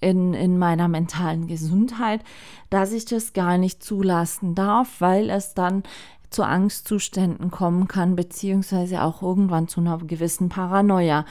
[0.00, 2.22] in, in meiner mentalen Gesundheit,
[2.70, 5.82] dass ich das gar nicht zulassen darf, weil es dann
[6.30, 11.24] zu Angstzuständen kommen kann, beziehungsweise auch irgendwann zu einer gewissen Paranoia.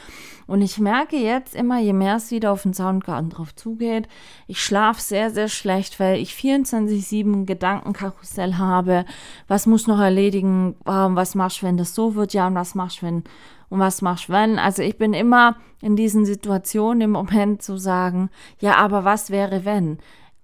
[0.48, 4.08] Und ich merke jetzt immer, je mehr es wieder auf den Soundgarten drauf zugeht,
[4.48, 9.06] ich schlafe sehr, sehr schlecht, weil ich 24-7 Gedankenkarussell habe.
[9.48, 10.76] Was muss noch erledigen?
[10.86, 12.34] Was machst du, wenn das so wird?
[12.34, 13.24] Ja, und was machst du, wenn
[13.70, 14.60] und was machst du wenn?
[14.60, 18.30] Also ich bin immer in diesen Situationen im Moment zu sagen,
[18.60, 20.00] ja, aber was wäre wenn?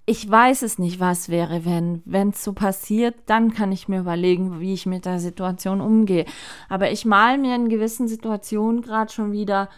[0.06, 2.02] Ich weiß es nicht, was wäre, wenn.
[2.06, 6.26] Wenn es so passiert, dann kann ich mir überlegen, wie ich mit der Situation umgehe.
[6.68, 9.70] Aber ich male mir in gewissen Situationen gerade schon wieder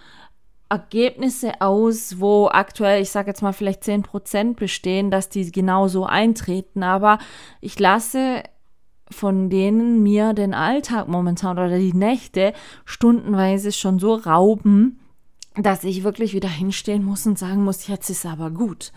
[0.68, 6.82] Ergebnisse aus, wo aktuell, ich sage jetzt mal, vielleicht 10% bestehen, dass die genauso eintreten.
[6.82, 7.20] Aber
[7.62, 8.42] ich lasse
[9.12, 12.54] von denen mir den Alltag momentan oder die Nächte
[12.86, 15.00] stundenweise schon so rauben,
[15.56, 18.92] dass ich wirklich wieder hinstehen muss und sagen muss, jetzt ist aber gut.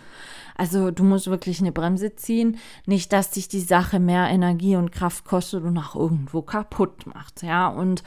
[0.58, 4.90] Also du musst wirklich eine Bremse ziehen, nicht, dass dich die Sache mehr Energie und
[4.90, 7.44] Kraft kostet und auch irgendwo kaputt macht.
[7.44, 8.02] Ja, und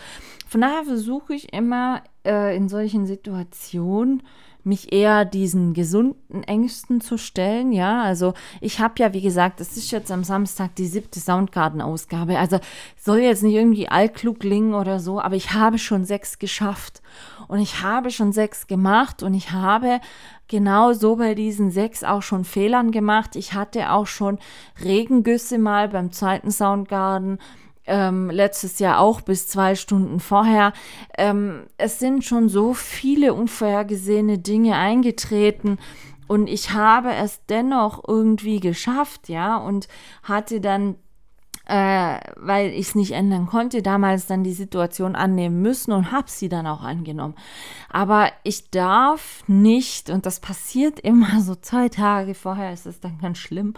[0.47, 4.21] von daher versuche ich immer äh, in solchen Situationen
[4.63, 7.71] mich eher diesen gesunden Ängsten zu stellen.
[7.71, 12.37] Ja, also ich habe ja, wie gesagt, das ist jetzt am Samstag die siebte Soundgarden-Ausgabe.
[12.37, 12.59] Also
[12.97, 17.01] soll jetzt nicht irgendwie allklug klingen oder so, aber ich habe schon sechs geschafft
[17.47, 19.99] und ich habe schon sechs gemacht und ich habe
[20.51, 23.35] genau so bei diesen sechs auch schon Fehlern gemacht.
[23.35, 24.37] Ich hatte auch schon
[24.83, 27.39] Regengüsse mal beim zweiten Soundgarden
[27.85, 30.73] ähm, letztes Jahr auch bis zwei Stunden vorher.
[31.17, 35.79] Ähm, es sind schon so viele unvorhergesehene Dinge eingetreten
[36.27, 39.87] und ich habe es dennoch irgendwie geschafft, ja, und
[40.23, 40.95] hatte dann
[41.71, 46.29] äh, weil ich es nicht ändern konnte, damals dann die Situation annehmen müssen und habe
[46.29, 47.35] sie dann auch angenommen.
[47.89, 53.19] Aber ich darf nicht, und das passiert immer so zwei Tage vorher, ist es dann
[53.21, 53.75] ganz schlimm,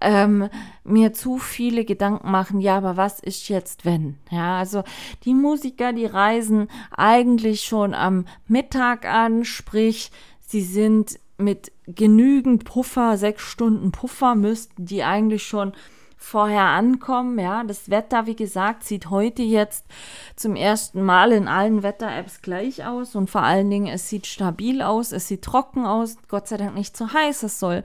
[0.00, 0.48] ähm,
[0.82, 4.16] mir zu viele Gedanken machen, ja, aber was ist jetzt, wenn?
[4.32, 4.82] Ja, also
[5.24, 13.16] die Musiker, die reisen eigentlich schon am Mittag an, sprich, sie sind mit genügend Puffer,
[13.16, 15.74] sechs Stunden Puffer, müssten die eigentlich schon
[16.20, 17.38] vorher ankommen.
[17.38, 19.86] Ja, das Wetter, wie gesagt, sieht heute jetzt
[20.36, 24.82] zum ersten Mal in allen Wetter-Apps gleich aus und vor allen Dingen, es sieht stabil
[24.82, 27.42] aus, es sieht trocken aus, Gott sei Dank nicht zu heiß.
[27.42, 27.82] Es soll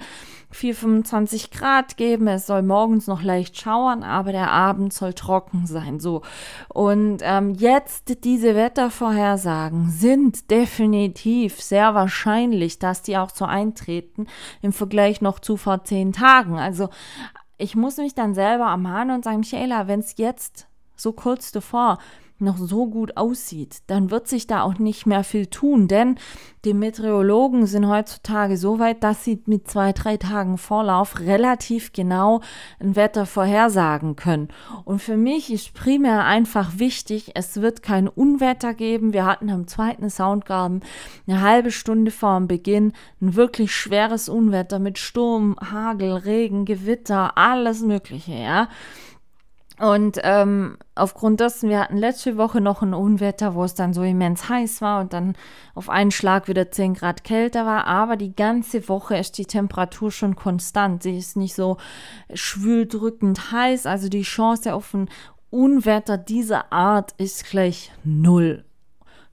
[0.52, 5.66] 4, 25 Grad geben, es soll morgens noch leicht schauern, aber der Abend soll trocken
[5.66, 6.00] sein.
[6.00, 6.22] So.
[6.68, 14.28] Und ähm, jetzt diese Wettervorhersagen sind definitiv sehr wahrscheinlich, dass die auch so eintreten
[14.62, 16.60] im Vergleich noch zu vor zehn Tagen.
[16.60, 16.90] Also
[17.58, 22.00] ich muss mich dann selber ermahnen und sagen, Michaela, wenn es jetzt so kurz davor
[22.40, 26.16] noch so gut aussieht, dann wird sich da auch nicht mehr viel tun, denn
[26.66, 32.42] die Meteorologen sind heutzutage so weit, dass sie mit zwei, drei Tagen Vorlauf relativ genau
[32.80, 34.50] ein Wetter vorhersagen können.
[34.84, 39.14] Und für mich ist primär einfach wichtig, es wird kein Unwetter geben.
[39.14, 40.84] Wir hatten am zweiten Soundgarden
[41.28, 47.38] eine halbe Stunde vor dem Beginn ein wirklich schweres Unwetter mit Sturm, Hagel, Regen, Gewitter,
[47.38, 48.70] alles Mögliche, ja.
[49.80, 54.04] Und ähm, aufgrund dessen, wir hatten letzte Woche noch ein Unwetter, wo es dann so
[54.04, 55.36] immens heiß war und dann
[55.74, 57.86] auf einen Schlag wieder 10 Grad kälter war.
[57.86, 61.04] Aber die ganze Woche ist die Temperatur schon konstant.
[61.04, 61.78] Sie ist nicht so
[62.34, 63.86] schwüldrückend heiß.
[63.86, 65.10] Also die Chance auf ein
[65.50, 68.64] Unwetter dieser Art ist gleich null.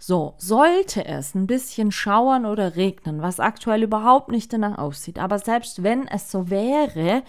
[0.04, 5.38] So, sollte es ein bisschen schauern oder regnen, was aktuell überhaupt nicht danach aussieht, aber
[5.38, 7.22] selbst wenn es so wäre,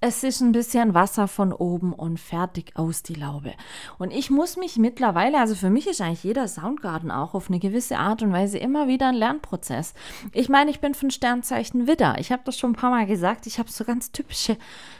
[0.00, 3.54] es ist ein bisschen Wasser von oben und fertig aus die Laube.
[3.98, 7.58] Und ich muss mich mittlerweile, also für mich ist eigentlich jeder Soundgarden auch auf eine
[7.58, 9.94] gewisse Art und Weise immer wieder ein Lernprozess.
[10.32, 12.16] Ich meine, ich bin von Sternzeichen Widder.
[12.18, 13.46] Ich habe das schon ein paar Mal gesagt.
[13.46, 14.56] Ich habe so ganz typische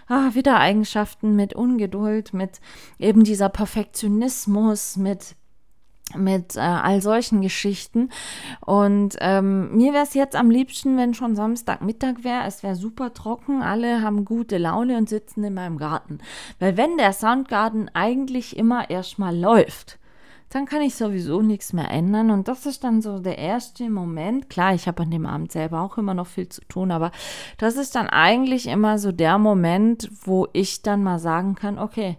[0.09, 2.61] ah, Widdereigenschaften mit Ungeduld, mit
[2.99, 5.37] eben dieser Perfektionismus, mit
[6.15, 8.11] mit äh, all solchen Geschichten.
[8.65, 12.45] Und ähm, mir wäre es jetzt am liebsten, wenn schon Samstagmittag wäre.
[12.47, 16.19] Es wäre super trocken, alle haben gute Laune und sitzen in meinem Garten.
[16.59, 19.99] Weil wenn der Soundgarten eigentlich immer erstmal läuft,
[20.49, 22.31] dann kann ich sowieso nichts mehr ändern.
[22.31, 24.49] Und das ist dann so der erste Moment.
[24.49, 27.11] Klar, ich habe an dem Abend selber auch immer noch viel zu tun, aber
[27.59, 32.17] das ist dann eigentlich immer so der Moment, wo ich dann mal sagen kann, okay,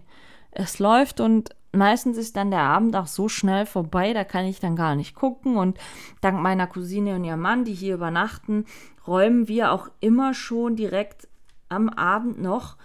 [0.50, 4.60] es läuft und meistens ist dann der Abend auch so schnell vorbei, da kann ich
[4.60, 5.56] dann gar nicht gucken.
[5.56, 5.78] Und
[6.20, 8.64] dank meiner Cousine und ihrem Mann, die hier übernachten,
[9.06, 11.28] räumen wir auch immer schon direkt
[11.68, 12.76] am Abend noch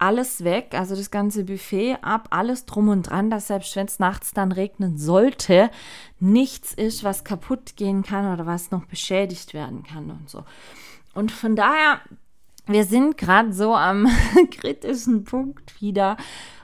[0.00, 3.98] alles weg, also das ganze Buffet ab, alles drum und dran, dass selbst wenn es
[3.98, 5.70] nachts dann regnen sollte,
[6.18, 10.44] nichts ist, was kaputt gehen kann oder was noch beschädigt werden kann und so.
[11.12, 12.00] Und von daher,
[12.66, 14.08] wir sind gerade so am
[14.50, 16.16] kritischen Punkt wieder,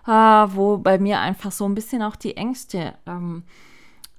[0.07, 3.45] äh, wo bei mir einfach so ein bisschen auch die Ängste, ähm,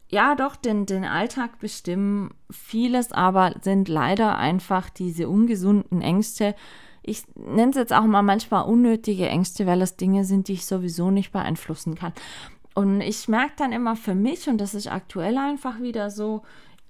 [0.09, 2.31] ja doch, den, den Alltag bestimmen.
[2.49, 6.55] Vieles aber sind leider einfach diese ungesunden Ängste.
[7.03, 10.65] Ich nenne es jetzt auch mal manchmal unnötige Ängste, weil es Dinge sind, die ich
[10.65, 12.13] sowieso nicht beeinflussen kann.
[12.73, 16.43] Und ich merke dann immer für mich, und das ist aktuell einfach wieder so,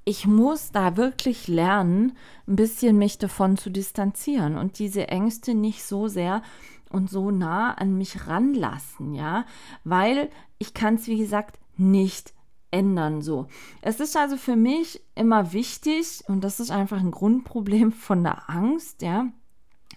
[0.04, 2.14] ich muss da wirklich lernen,
[2.48, 6.42] ein bisschen mich davon zu distanzieren und diese Ängste nicht so sehr
[6.90, 9.46] und so nah an mich ranlassen, ja,
[9.84, 12.34] weil ich kann es, wie gesagt, nicht
[12.72, 13.48] ändern so.
[13.82, 18.50] Es ist also für mich immer wichtig, und das ist einfach ein Grundproblem von der
[18.50, 19.28] Angst, ja,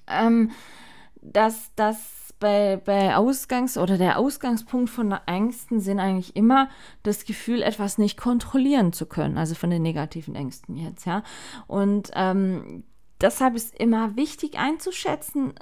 [0.07, 0.51] ähm,
[1.23, 1.99] dass das
[2.39, 6.71] bei, bei Ausgangs- oder der Ausgangspunkt von Ängsten sind eigentlich immer
[7.03, 11.23] das Gefühl, etwas nicht kontrollieren zu können, also von den negativen Ängsten jetzt, ja.
[11.67, 12.85] Und ähm,
[13.21, 15.53] deshalb ist immer wichtig einzuschätzen,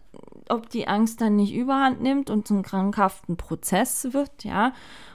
[0.50, 4.72] ob die Angst dann nicht überhand nimmt und zum krankhaften Prozess wird, ja,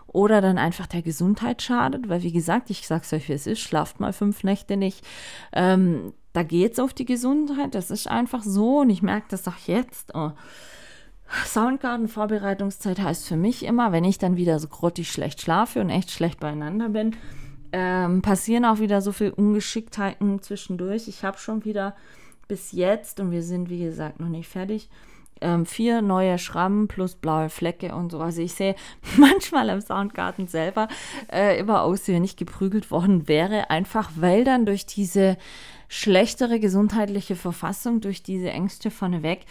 [0.08, 3.60] oder dann einfach der Gesundheit schadet, weil wie gesagt, ich sag's euch, wie es ist,
[3.60, 5.06] schlaft mal fünf Nächte nicht.
[5.52, 9.58] Ähm, da geht's auf die Gesundheit, das ist einfach so und ich merke das auch
[9.66, 10.14] jetzt.
[10.16, 10.32] Oh.
[11.46, 16.12] Soundgarden-Vorbereitungszeit heißt für mich immer, wenn ich dann wieder so grottig schlecht schlafe und echt
[16.12, 17.16] schlecht beieinander bin,
[17.72, 21.08] ähm, passieren auch wieder so viele Ungeschicktheiten zwischendurch.
[21.08, 21.96] Ich habe schon wieder
[22.48, 24.90] bis jetzt, und wir sind wie gesagt noch nicht fertig,
[25.44, 28.20] ähm, vier neue Schrammen plus blaue Flecke und so.
[28.20, 28.76] Also ich sehe
[29.18, 30.88] manchmal im Soundgarten selber
[31.32, 35.38] äh, immer aus, wie wenn ich geprügelt worden wäre, einfach weil dann durch diese
[35.88, 39.42] schlechtere gesundheitliche Verfassung, durch diese Ängste vorneweg,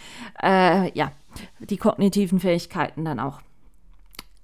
[0.41, 1.11] äh, ja,
[1.59, 3.39] die kognitiven Fähigkeiten dann auch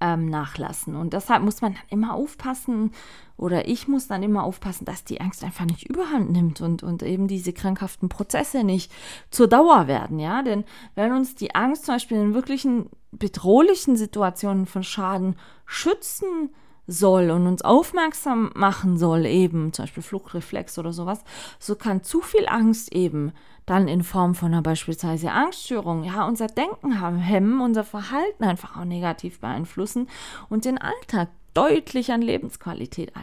[0.02, 0.96] ähm, nachlassen.
[0.96, 2.92] Und deshalb muss man dann immer aufpassen,
[3.38, 7.04] oder ich muss dann immer aufpassen, dass die Angst einfach nicht überhand nimmt und, und
[7.04, 8.92] eben diese krankhaften Prozesse nicht
[9.32, 10.42] zur Dauer werden, ja.
[10.42, 15.36] Denn wenn uns die Angst zum Beispiel in wirklichen bedrohlichen Situationen von Schaden
[15.66, 16.50] schützen
[16.89, 21.23] soll und uns aufmerksam machen soll, eben zum Beispiel Fluchtreflex oder sowas,
[21.60, 23.32] so kann zu viel Angst eben
[23.65, 28.75] dann in Form von einer beispielsweise Angststörung, ja, unser Denken haben, hemmen, unser Verhalten einfach
[28.75, 30.10] auch negativ beeinflussen
[30.49, 33.13] und den Alltag deutlich an Lebensqualität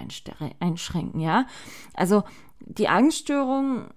[0.60, 1.46] einschränken, ja.
[1.94, 2.22] Also
[2.60, 3.88] die Angststörung,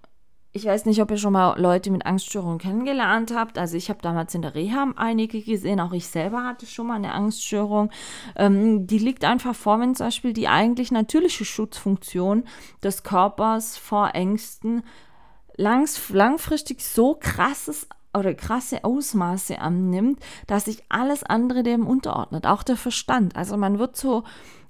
[0.59, 3.57] ich weiß nicht, ob ihr schon mal Leute mit Angststörungen kennengelernt habt.
[3.57, 6.95] Also ich habe damals in der Reha einige gesehen, auch ich selber hatte schon mal
[6.95, 7.91] eine Angststörung.
[8.35, 12.43] Ähm, die liegt einfach vor, wenn zum Beispiel die eigentlich natürliche Schutzfunktion
[12.83, 14.83] des Körpers vor Ängsten
[15.55, 22.63] langs langfristig so krasses oder krasse Ausmaße annimmt, dass sich alles andere dem unterordnet, auch
[22.63, 23.35] der Verstand.
[23.35, 24.23] Also man wird so,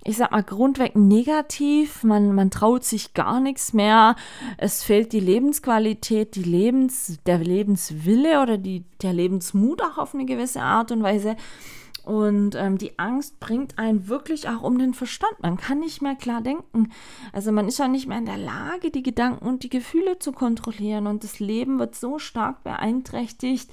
[0.04, 4.16] ich sag mal, grundweg negativ, man, man traut sich gar nichts mehr,
[4.58, 10.26] es fehlt die Lebensqualität, die Lebens, der Lebenswille oder die, der Lebensmut auch auf eine
[10.26, 11.36] gewisse Art und Weise.
[12.10, 15.44] Und ähm, die Angst bringt einen wirklich auch um den Verstand.
[15.44, 16.92] Man kann nicht mehr klar denken.
[17.34, 20.32] Also man ist ja nicht mehr in der Lage, die Gedanken und die Gefühle zu
[20.32, 21.06] kontrollieren.
[21.06, 23.70] Und das Leben wird so stark beeinträchtigt,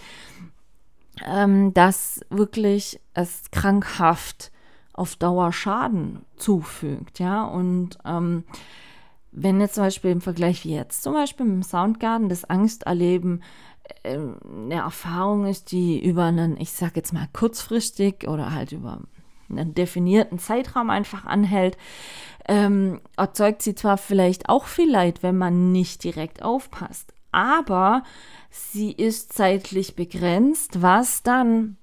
[1.24, 4.52] ähm, dass wirklich es krankhaft
[4.92, 7.18] auf Dauer Schaden zufügt.
[7.18, 8.44] Ja, und ähm,
[9.32, 13.42] wenn jetzt zum Beispiel im Vergleich wie jetzt, zum Beispiel im Soundgarden, das Angsterleben
[14.04, 19.00] eine Erfahrung ist, die über einen, ich sag jetzt mal kurzfristig oder halt über
[19.48, 21.76] einen definierten Zeitraum einfach anhält,
[22.48, 28.02] ähm, erzeugt sie zwar vielleicht auch viel Leid, wenn man nicht direkt aufpasst, aber
[28.50, 31.76] sie ist zeitlich begrenzt, was dann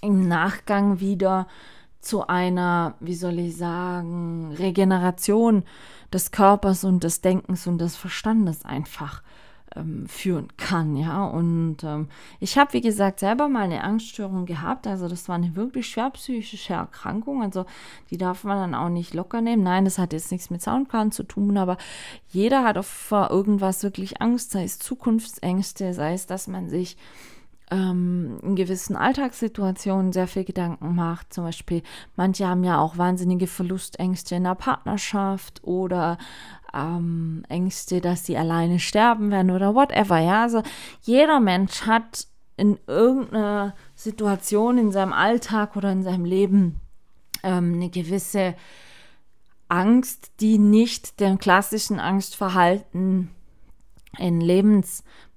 [0.00, 1.48] im Nachgang wieder
[2.00, 5.64] zu einer, wie soll ich sagen, Regeneration
[6.12, 9.22] des Körpers und des Denkens und des Verstandes einfach
[9.78, 11.24] ähm, führen kann, ja.
[11.24, 12.08] Und ähm,
[12.40, 14.86] ich habe, wie gesagt, selber mal eine Angststörung gehabt.
[14.86, 17.42] Also das war eine wirklich schwer psychische Erkrankung.
[17.42, 17.64] Also
[18.10, 19.62] die darf man dann auch nicht locker nehmen.
[19.62, 21.76] Nein, das hat jetzt nichts mit Soundkarten zu tun, aber
[22.28, 26.96] jeder hat vor irgendwas wirklich Angst, sei es Zukunftsängste, sei es, dass man sich
[27.70, 31.32] ähm, in gewissen Alltagssituationen sehr viel Gedanken macht.
[31.32, 31.82] Zum Beispiel,
[32.16, 36.18] manche haben ja auch wahnsinnige Verlustängste in der Partnerschaft oder
[36.74, 40.18] ähm, Ängste, dass sie alleine sterben werden oder whatever.
[40.18, 40.62] Ja, also
[41.02, 46.80] jeder Mensch hat in irgendeiner Situation in seinem Alltag oder in seinem Leben
[47.42, 48.54] ähm, eine gewisse
[49.68, 53.30] Angst, die nicht dem klassischen Angstverhalten
[54.18, 54.40] in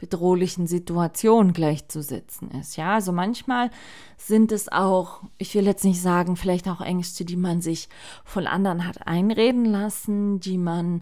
[0.01, 2.75] lebensbedrohlichen Situationen gleichzusetzen ist.
[2.77, 3.69] Ja, also manchmal
[4.17, 7.89] sind es auch, ich will jetzt nicht sagen, vielleicht auch Ängste, die man sich
[8.23, 11.01] von anderen hat einreden lassen, die man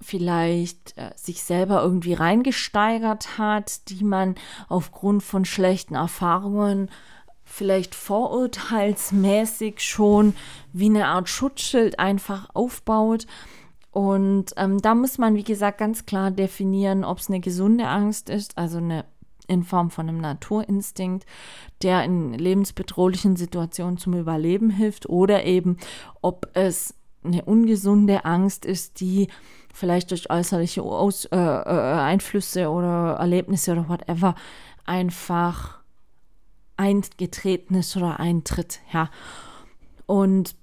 [0.00, 4.36] vielleicht äh, sich selber irgendwie reingesteigert hat, die man
[4.68, 6.88] aufgrund von schlechten Erfahrungen
[7.44, 10.34] vielleicht vorurteilsmäßig schon
[10.72, 13.26] wie eine Art Schutzschild einfach aufbaut.
[13.98, 18.30] Und ähm, da muss man, wie gesagt, ganz klar definieren, ob es eine gesunde Angst
[18.30, 19.04] ist, also eine
[19.48, 21.26] in Form von einem Naturinstinkt,
[21.82, 25.78] der in lebensbedrohlichen Situationen zum Überleben hilft, oder eben,
[26.22, 26.94] ob es
[27.24, 29.26] eine ungesunde Angst ist, die
[29.74, 34.36] vielleicht durch äußerliche Aus, äh, äh, Einflüsse oder Erlebnisse oder whatever
[34.84, 35.80] einfach
[36.76, 39.10] eingetreten ist oder eintritt, ja.
[40.06, 40.54] Und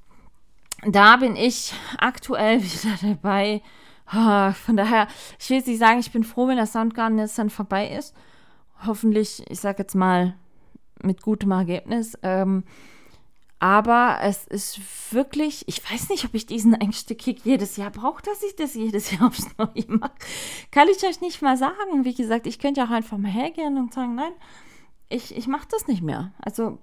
[0.84, 3.61] da bin ich aktuell wieder dabei.
[4.07, 5.07] Von daher,
[5.39, 8.15] ich will jetzt nicht sagen, ich bin froh, wenn der Soundgarden jetzt dann vorbei ist.
[8.86, 10.36] Hoffentlich, ich sage jetzt mal,
[11.01, 12.17] mit gutem Ergebnis.
[12.21, 12.63] Ähm,
[13.59, 14.80] aber es ist
[15.11, 19.11] wirklich, ich weiß nicht, ob ich diesen Ängste-Kick jedes Jahr brauche, dass ich das jedes
[19.11, 20.13] Jahr aufs Neue mache.
[20.71, 22.03] Kann ich euch nicht mal sagen.
[22.03, 24.34] Wie gesagt, ich könnte ja auch einfach mal hergehen und sagen, nein,
[25.09, 26.32] ich, ich mache das nicht mehr.
[26.39, 26.80] Also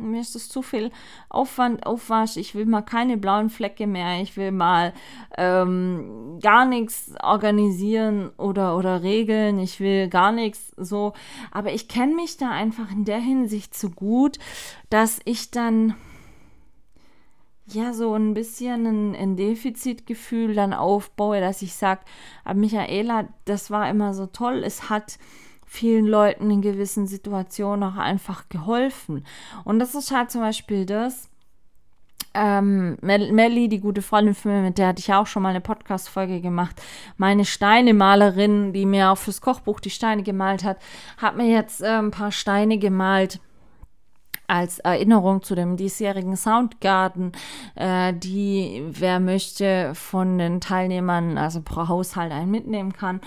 [0.00, 0.90] mir ist das zu viel
[1.28, 2.36] Aufwand, Aufwasch.
[2.36, 4.20] Ich will mal keine blauen Flecke mehr.
[4.20, 4.92] Ich will mal
[5.36, 9.58] ähm, gar nichts organisieren oder, oder regeln.
[9.58, 11.12] Ich will gar nichts so.
[11.50, 14.38] Aber ich kenne mich da einfach in der Hinsicht zu gut,
[14.88, 15.94] dass ich dann
[17.66, 22.00] ja so ein bisschen ein, ein Defizitgefühl dann aufbaue, dass ich sage,
[22.54, 24.62] Michaela, das war immer so toll.
[24.64, 25.18] Es hat
[25.70, 29.24] vielen Leuten in gewissen Situationen auch einfach geholfen.
[29.62, 31.28] Und das ist halt zum Beispiel das.
[32.34, 35.60] Ähm, Melly, die gute Freundin von mir, mit der hatte ich auch schon mal eine
[35.60, 36.82] Podcast-Folge gemacht.
[37.18, 40.78] Meine Steinemalerin, die mir auch fürs Kochbuch die Steine gemalt hat,
[41.18, 43.38] hat mir jetzt äh, ein paar Steine gemalt
[44.48, 47.30] als Erinnerung zu dem diesjährigen Soundgarden,
[47.76, 53.20] äh, die wer möchte von den Teilnehmern, also pro Haushalt einen mitnehmen kann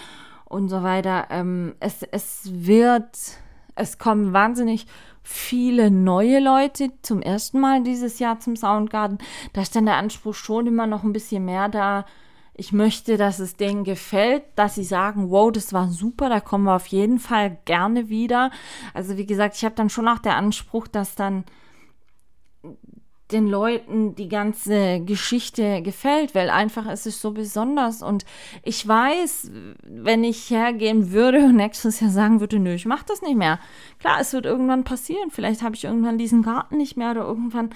[0.53, 1.27] und so weiter.
[1.29, 3.17] Ähm, es, es wird,
[3.75, 4.85] es kommen wahnsinnig
[5.23, 9.17] viele neue Leute zum ersten Mal dieses Jahr zum Soundgarden.
[9.53, 12.05] Da ist dann der Anspruch schon immer noch ein bisschen mehr da.
[12.55, 16.65] Ich möchte, dass es denen gefällt, dass sie sagen, wow, das war super, da kommen
[16.65, 18.51] wir auf jeden Fall gerne wieder.
[18.93, 21.45] Also wie gesagt, ich habe dann schon auch der Anspruch, dass dann
[23.33, 28.01] den Leuten die ganze Geschichte gefällt, weil einfach es ist so besonders.
[28.01, 28.25] Und
[28.63, 29.51] ich weiß,
[29.83, 33.59] wenn ich hergehen würde und nächstes Jahr sagen würde, nö, ich mache das nicht mehr.
[33.99, 35.31] Klar, es wird irgendwann passieren.
[35.31, 37.71] Vielleicht habe ich irgendwann diesen Garten nicht mehr oder irgendwann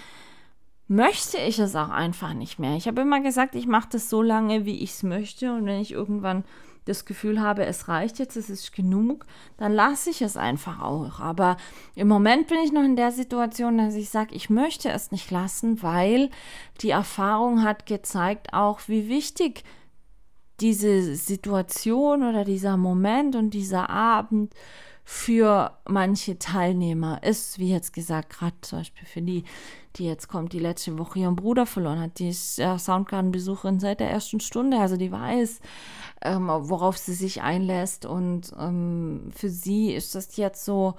[0.88, 2.76] möchte ich es auch einfach nicht mehr.
[2.76, 5.53] Ich habe immer gesagt, ich mache das so lange, wie ich es möchte.
[5.53, 6.45] Und wenn ich irgendwann
[6.88, 9.25] das Gefühl habe, es reicht jetzt, es ist genug,
[9.57, 11.19] dann lasse ich es einfach auch.
[11.19, 11.57] Aber
[11.95, 15.29] im Moment bin ich noch in der Situation, dass ich sage, ich möchte es nicht
[15.31, 16.29] lassen, weil
[16.81, 19.63] die Erfahrung hat gezeigt auch, wie wichtig
[20.59, 24.53] diese Situation oder dieser Moment und dieser Abend
[25.03, 29.45] für manche Teilnehmer ist, wie jetzt gesagt, gerade zum Beispiel für die,
[29.97, 32.19] die jetzt kommt, die letzte Woche ihren Bruder verloren hat.
[32.19, 35.59] Die ist ja Soundgarden-Besucherin seit der ersten Stunde, also die weiß,
[36.21, 38.05] ähm, worauf sie sich einlässt.
[38.05, 40.95] Und ähm, für sie ist das jetzt so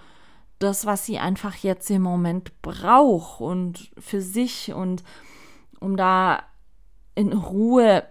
[0.59, 5.05] das, was sie einfach jetzt im Moment braucht und für sich und
[5.80, 6.42] um da
[7.14, 8.05] in Ruhe,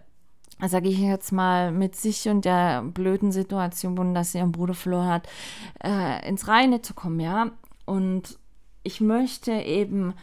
[0.65, 5.07] sage ich jetzt mal, mit sich und der blöden Situation, dass sie ihren Bruder verloren
[5.07, 5.27] hat,
[5.83, 7.51] äh, ins Reine zu kommen, ja.
[7.85, 8.39] Und
[8.83, 10.13] ich möchte eben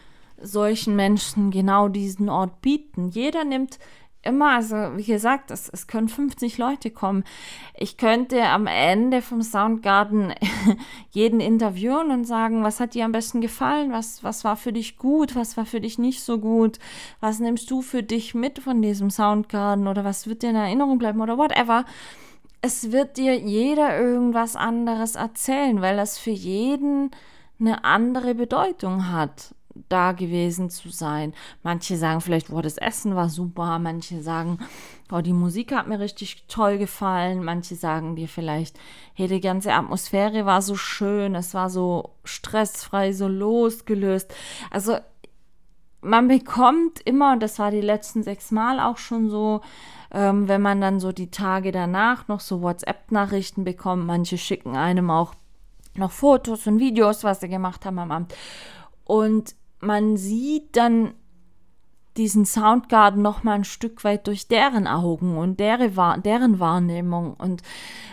[0.41, 3.09] solchen Menschen genau diesen Ort bieten.
[3.09, 3.79] Jeder nimmt
[4.25, 7.25] immer, also wie gesagt, es, es können 50 Leute kommen.
[7.75, 10.35] Ich könnte am Ende vom Soundgarden
[11.11, 14.97] jeden interviewen und sagen, was hat dir am besten gefallen, was, was war für dich
[14.97, 16.79] gut, was war für dich nicht so gut,
[17.21, 20.99] was nimmst du für dich mit von diesem Soundgarden oder was wird dir in Erinnerung
[20.99, 21.85] bleiben oder whatever.
[22.61, 27.11] es wird dir jeder irgendwas anderes erzählen, weil das für jeden
[27.61, 29.55] eine andere Bedeutung hat,
[29.89, 31.35] da gewesen zu sein.
[31.63, 34.59] Manche sagen vielleicht, boah, das Essen war super, manche sagen,
[35.11, 38.79] oh, die Musik hat mir richtig toll gefallen, manche sagen dir vielleicht,
[39.15, 44.33] hey, die ganze Atmosphäre war so schön, es war so stressfrei, so losgelöst.
[44.71, 44.97] Also
[46.01, 49.63] man bekommt immer, und das war die letzten sechs Mal auch schon so,
[50.13, 54.07] ähm, wenn man dann so die Tage danach noch so WhatsApp-Nachrichten bekommt.
[54.07, 55.35] Manche schicken einem auch
[55.97, 58.35] noch Fotos und Videos, was sie gemacht haben am Abend.
[59.05, 59.55] Und
[59.85, 61.15] man sieht dann
[62.17, 67.35] diesen Soundgarden noch mal ein Stück weit durch deren Augen und deren, deren Wahrnehmung.
[67.35, 67.63] Und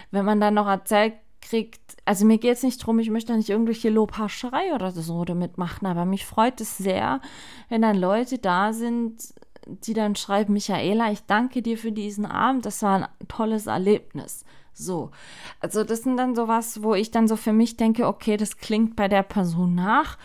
[0.09, 3.49] wenn man dann noch erzählt kriegt, also mir geht es nicht darum, ich möchte nicht
[3.49, 7.21] irgendwelche Lobhascherei oder so damit machen, aber mich freut es sehr,
[7.69, 9.33] wenn dann Leute da sind,
[9.67, 14.45] die dann schreiben, Michaela, ich danke dir für diesen Abend, das war ein tolles Erlebnis.
[14.73, 15.11] So,
[15.59, 18.95] also das sind dann sowas, wo ich dann so für mich denke, okay, das klingt
[18.95, 20.17] bei der Person nach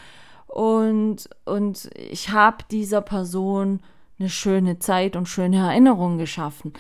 [0.47, 3.81] und, und ich habe dieser Person
[4.19, 6.73] eine schöne Zeit und schöne Erinnerungen geschaffen.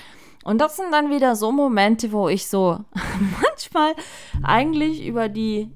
[0.44, 2.78] Und das sind dann wieder so Momente, wo ich so
[3.42, 3.94] manchmal
[4.42, 5.70] eigentlich über die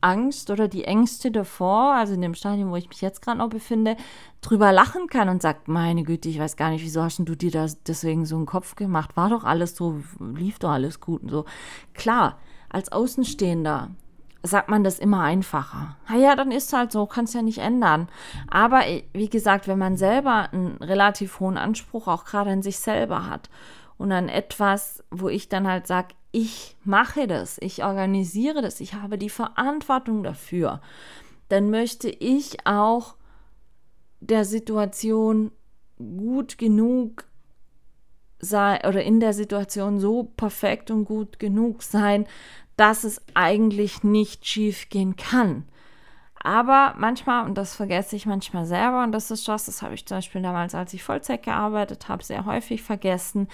[0.00, 3.50] Angst oder die Ängste davor, also in dem Stadium, wo ich mich jetzt gerade noch
[3.50, 3.96] befinde,
[4.40, 7.50] drüber lachen kann und sagt, meine Güte, ich weiß gar nicht, wieso hast du dir
[7.50, 9.16] das deswegen so einen Kopf gemacht?
[9.16, 11.44] War doch alles so, lief doch alles gut und so.
[11.92, 12.38] Klar,
[12.70, 13.90] als Außenstehender
[14.42, 15.96] sagt man das immer einfacher.
[16.08, 18.08] Na ja, dann ist halt so, kann es ja nicht ändern.
[18.48, 18.82] Aber
[19.12, 23.50] wie gesagt, wenn man selber einen relativ hohen Anspruch auch gerade an sich selber hat
[23.98, 28.94] und an etwas, wo ich dann halt sage, ich mache das, ich organisiere das, ich
[28.94, 30.80] habe die Verantwortung dafür,
[31.48, 33.16] dann möchte ich auch
[34.20, 35.50] der Situation
[35.98, 37.24] gut genug
[38.38, 42.26] sein oder in der Situation so perfekt und gut genug sein,
[42.80, 45.64] dass es eigentlich nicht schief gehen kann.
[46.42, 50.06] Aber manchmal, und das vergesse ich manchmal selber, und das ist was, das habe ich
[50.06, 53.48] zum Beispiel damals, als ich Vollzeit gearbeitet habe, sehr häufig vergessen,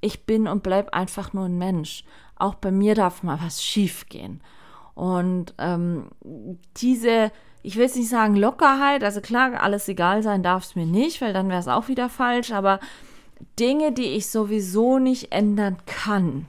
[0.00, 2.04] ich bin und bleibe einfach nur ein Mensch.
[2.36, 4.40] Auch bei mir darf mal was schief gehen.
[4.94, 6.10] Und ähm,
[6.76, 7.32] diese,
[7.64, 11.20] ich will jetzt nicht sagen Lockerheit, also klar, alles egal sein darf es mir nicht,
[11.20, 12.78] weil dann wäre es auch wieder falsch, aber
[13.58, 16.46] Dinge, die ich sowieso nicht ändern kann,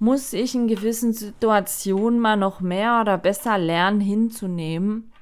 [0.00, 5.12] muss ich in gewissen Situationen mal noch mehr oder besser lernen hinzunehmen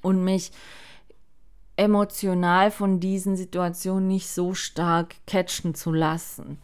[0.00, 0.52] und mich
[1.76, 6.58] emotional von diesen Situationen nicht so stark catchen zu lassen.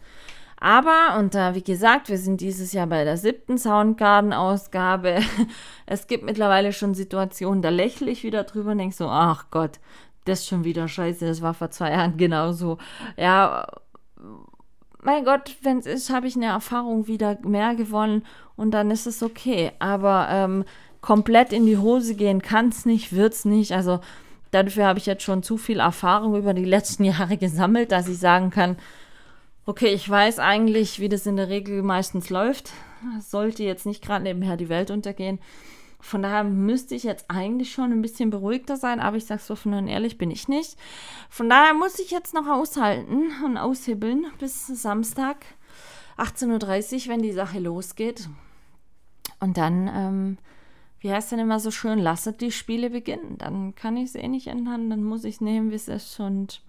[0.61, 5.19] Aber, und da, wie gesagt, wir sind dieses Jahr bei der siebten Soundgarden-Ausgabe.
[5.85, 9.79] Es gibt mittlerweile schon Situationen, da lächle ich wieder drüber und denke so, ach Gott,
[10.25, 12.77] das ist schon wieder scheiße, das war vor zwei Jahren genauso.
[13.17, 13.67] Ja,
[15.01, 18.25] mein Gott, wenn es ist, habe ich eine Erfahrung wieder mehr gewonnen
[18.55, 19.71] und dann ist es okay.
[19.79, 20.65] Aber ähm,
[21.01, 23.71] komplett in die Hose gehen kann es nicht, wird es nicht.
[23.71, 23.99] Also
[24.51, 28.17] Dafür habe ich jetzt schon zu viel Erfahrung über die letzten Jahre gesammelt, dass ich
[28.17, 28.77] sagen kann,
[29.65, 32.71] okay, ich weiß eigentlich, wie das in der Regel meistens läuft.
[33.21, 35.39] sollte jetzt nicht gerade nebenher die Welt untergehen.
[36.01, 39.53] Von daher müsste ich jetzt eigentlich schon ein bisschen beruhigter sein, aber ich sage so
[39.53, 40.77] offen und ehrlich, bin ich nicht.
[41.29, 45.37] Von daher muss ich jetzt noch aushalten und aushebeln bis Samstag
[46.17, 48.29] 18.30 Uhr, wenn die Sache losgeht.
[49.39, 50.37] Und dann ähm,
[51.01, 53.37] wie heißt denn immer so schön, lasset die Spiele beginnen.
[53.37, 56.19] Dann kann ich es eh nicht ändern, dann muss ich es nehmen, wie es ist.
[56.19, 56.61] Und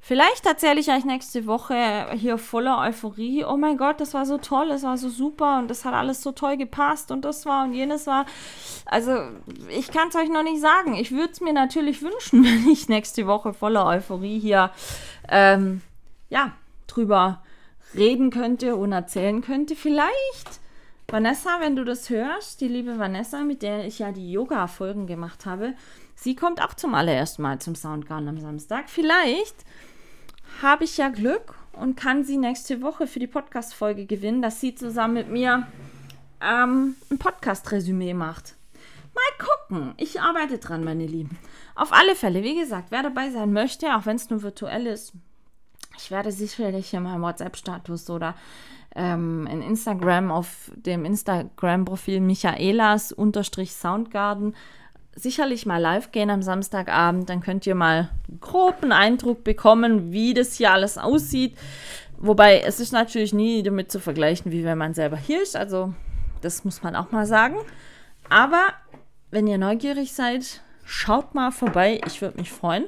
[0.00, 3.44] vielleicht erzähle ich euch nächste Woche hier voller Euphorie.
[3.44, 6.20] Oh mein Gott, das war so toll, das war so super und das hat alles
[6.20, 8.26] so toll gepasst und das war und jenes war.
[8.86, 9.18] Also,
[9.68, 10.94] ich kann es euch noch nicht sagen.
[10.94, 14.72] Ich würde es mir natürlich wünschen, wenn ich nächste Woche voller Euphorie hier,
[15.28, 15.80] ähm,
[16.28, 16.52] ja,
[16.88, 17.42] drüber
[17.94, 19.76] reden könnte und erzählen könnte.
[19.76, 20.60] Vielleicht
[21.08, 25.46] Vanessa, wenn du das hörst, die liebe Vanessa, mit der ich ja die Yoga-Folgen gemacht
[25.46, 25.74] habe,
[26.16, 28.90] sie kommt auch zum allerersten Mal zum Soundgarden am Samstag.
[28.90, 29.54] Vielleicht
[30.62, 34.74] habe ich ja Glück und kann sie nächste Woche für die Podcast-Folge gewinnen, dass sie
[34.74, 35.68] zusammen mit mir
[36.40, 38.56] ähm, ein Podcast-Resümee macht.
[39.14, 39.94] Mal gucken.
[39.98, 41.38] Ich arbeite dran, meine Lieben.
[41.76, 45.12] Auf alle Fälle, wie gesagt, wer dabei sein möchte, auch wenn es nur virtuell ist,
[45.96, 48.34] ich werde sicherlich in meinem WhatsApp-Status oder
[48.96, 54.54] ähm, in Instagram auf dem Instagram-Profil Michaelas-Soundgarden
[55.16, 57.28] sicherlich mal live gehen am Samstagabend.
[57.28, 61.56] Dann könnt ihr mal groben Eindruck bekommen, wie das hier alles aussieht.
[62.18, 65.56] Wobei es ist natürlich nie damit zu vergleichen, wie wenn man selber hier ist.
[65.56, 65.94] Also
[66.42, 67.56] das muss man auch mal sagen.
[68.28, 68.66] Aber
[69.30, 72.00] wenn ihr neugierig seid, schaut mal vorbei.
[72.06, 72.84] Ich würde mich freuen.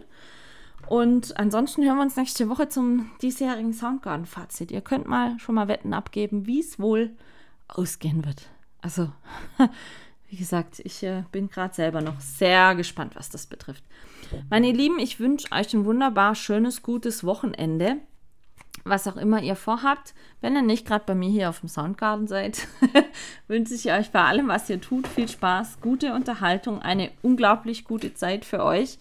[0.88, 4.70] Und ansonsten hören wir uns nächste Woche zum diesjährigen Soundgarden-Fazit.
[4.70, 7.10] Ihr könnt mal schon mal Wetten abgeben, wie es wohl
[7.68, 8.48] ausgehen wird.
[8.80, 9.12] Also,
[10.30, 13.84] wie gesagt, ich äh, bin gerade selber noch sehr gespannt, was das betrifft.
[14.48, 17.96] Meine Lieben, ich wünsche euch ein wunderbar schönes, gutes Wochenende.
[18.84, 20.14] Was auch immer ihr vorhabt.
[20.40, 22.66] Wenn ihr nicht gerade bei mir hier auf dem Soundgarden seid,
[23.46, 28.14] wünsche ich euch bei allem, was ihr tut, viel Spaß, gute Unterhaltung, eine unglaublich gute
[28.14, 28.96] Zeit für euch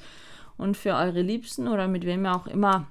[0.57, 2.87] und für eure Liebsten oder mit wem ihr auch immer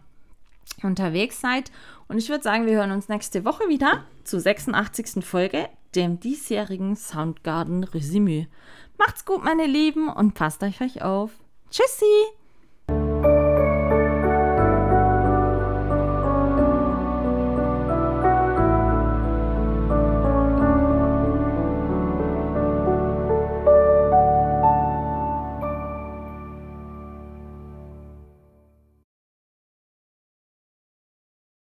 [0.82, 1.70] unterwegs seid.
[2.08, 5.24] Und ich würde sagen, wir hören uns nächste Woche wieder zur 86.
[5.24, 8.48] Folge, dem diesjährigen Soundgarden Resümee.
[8.98, 11.30] Macht's gut, meine Lieben, und passt euch auf.
[11.70, 12.45] Tschüssi!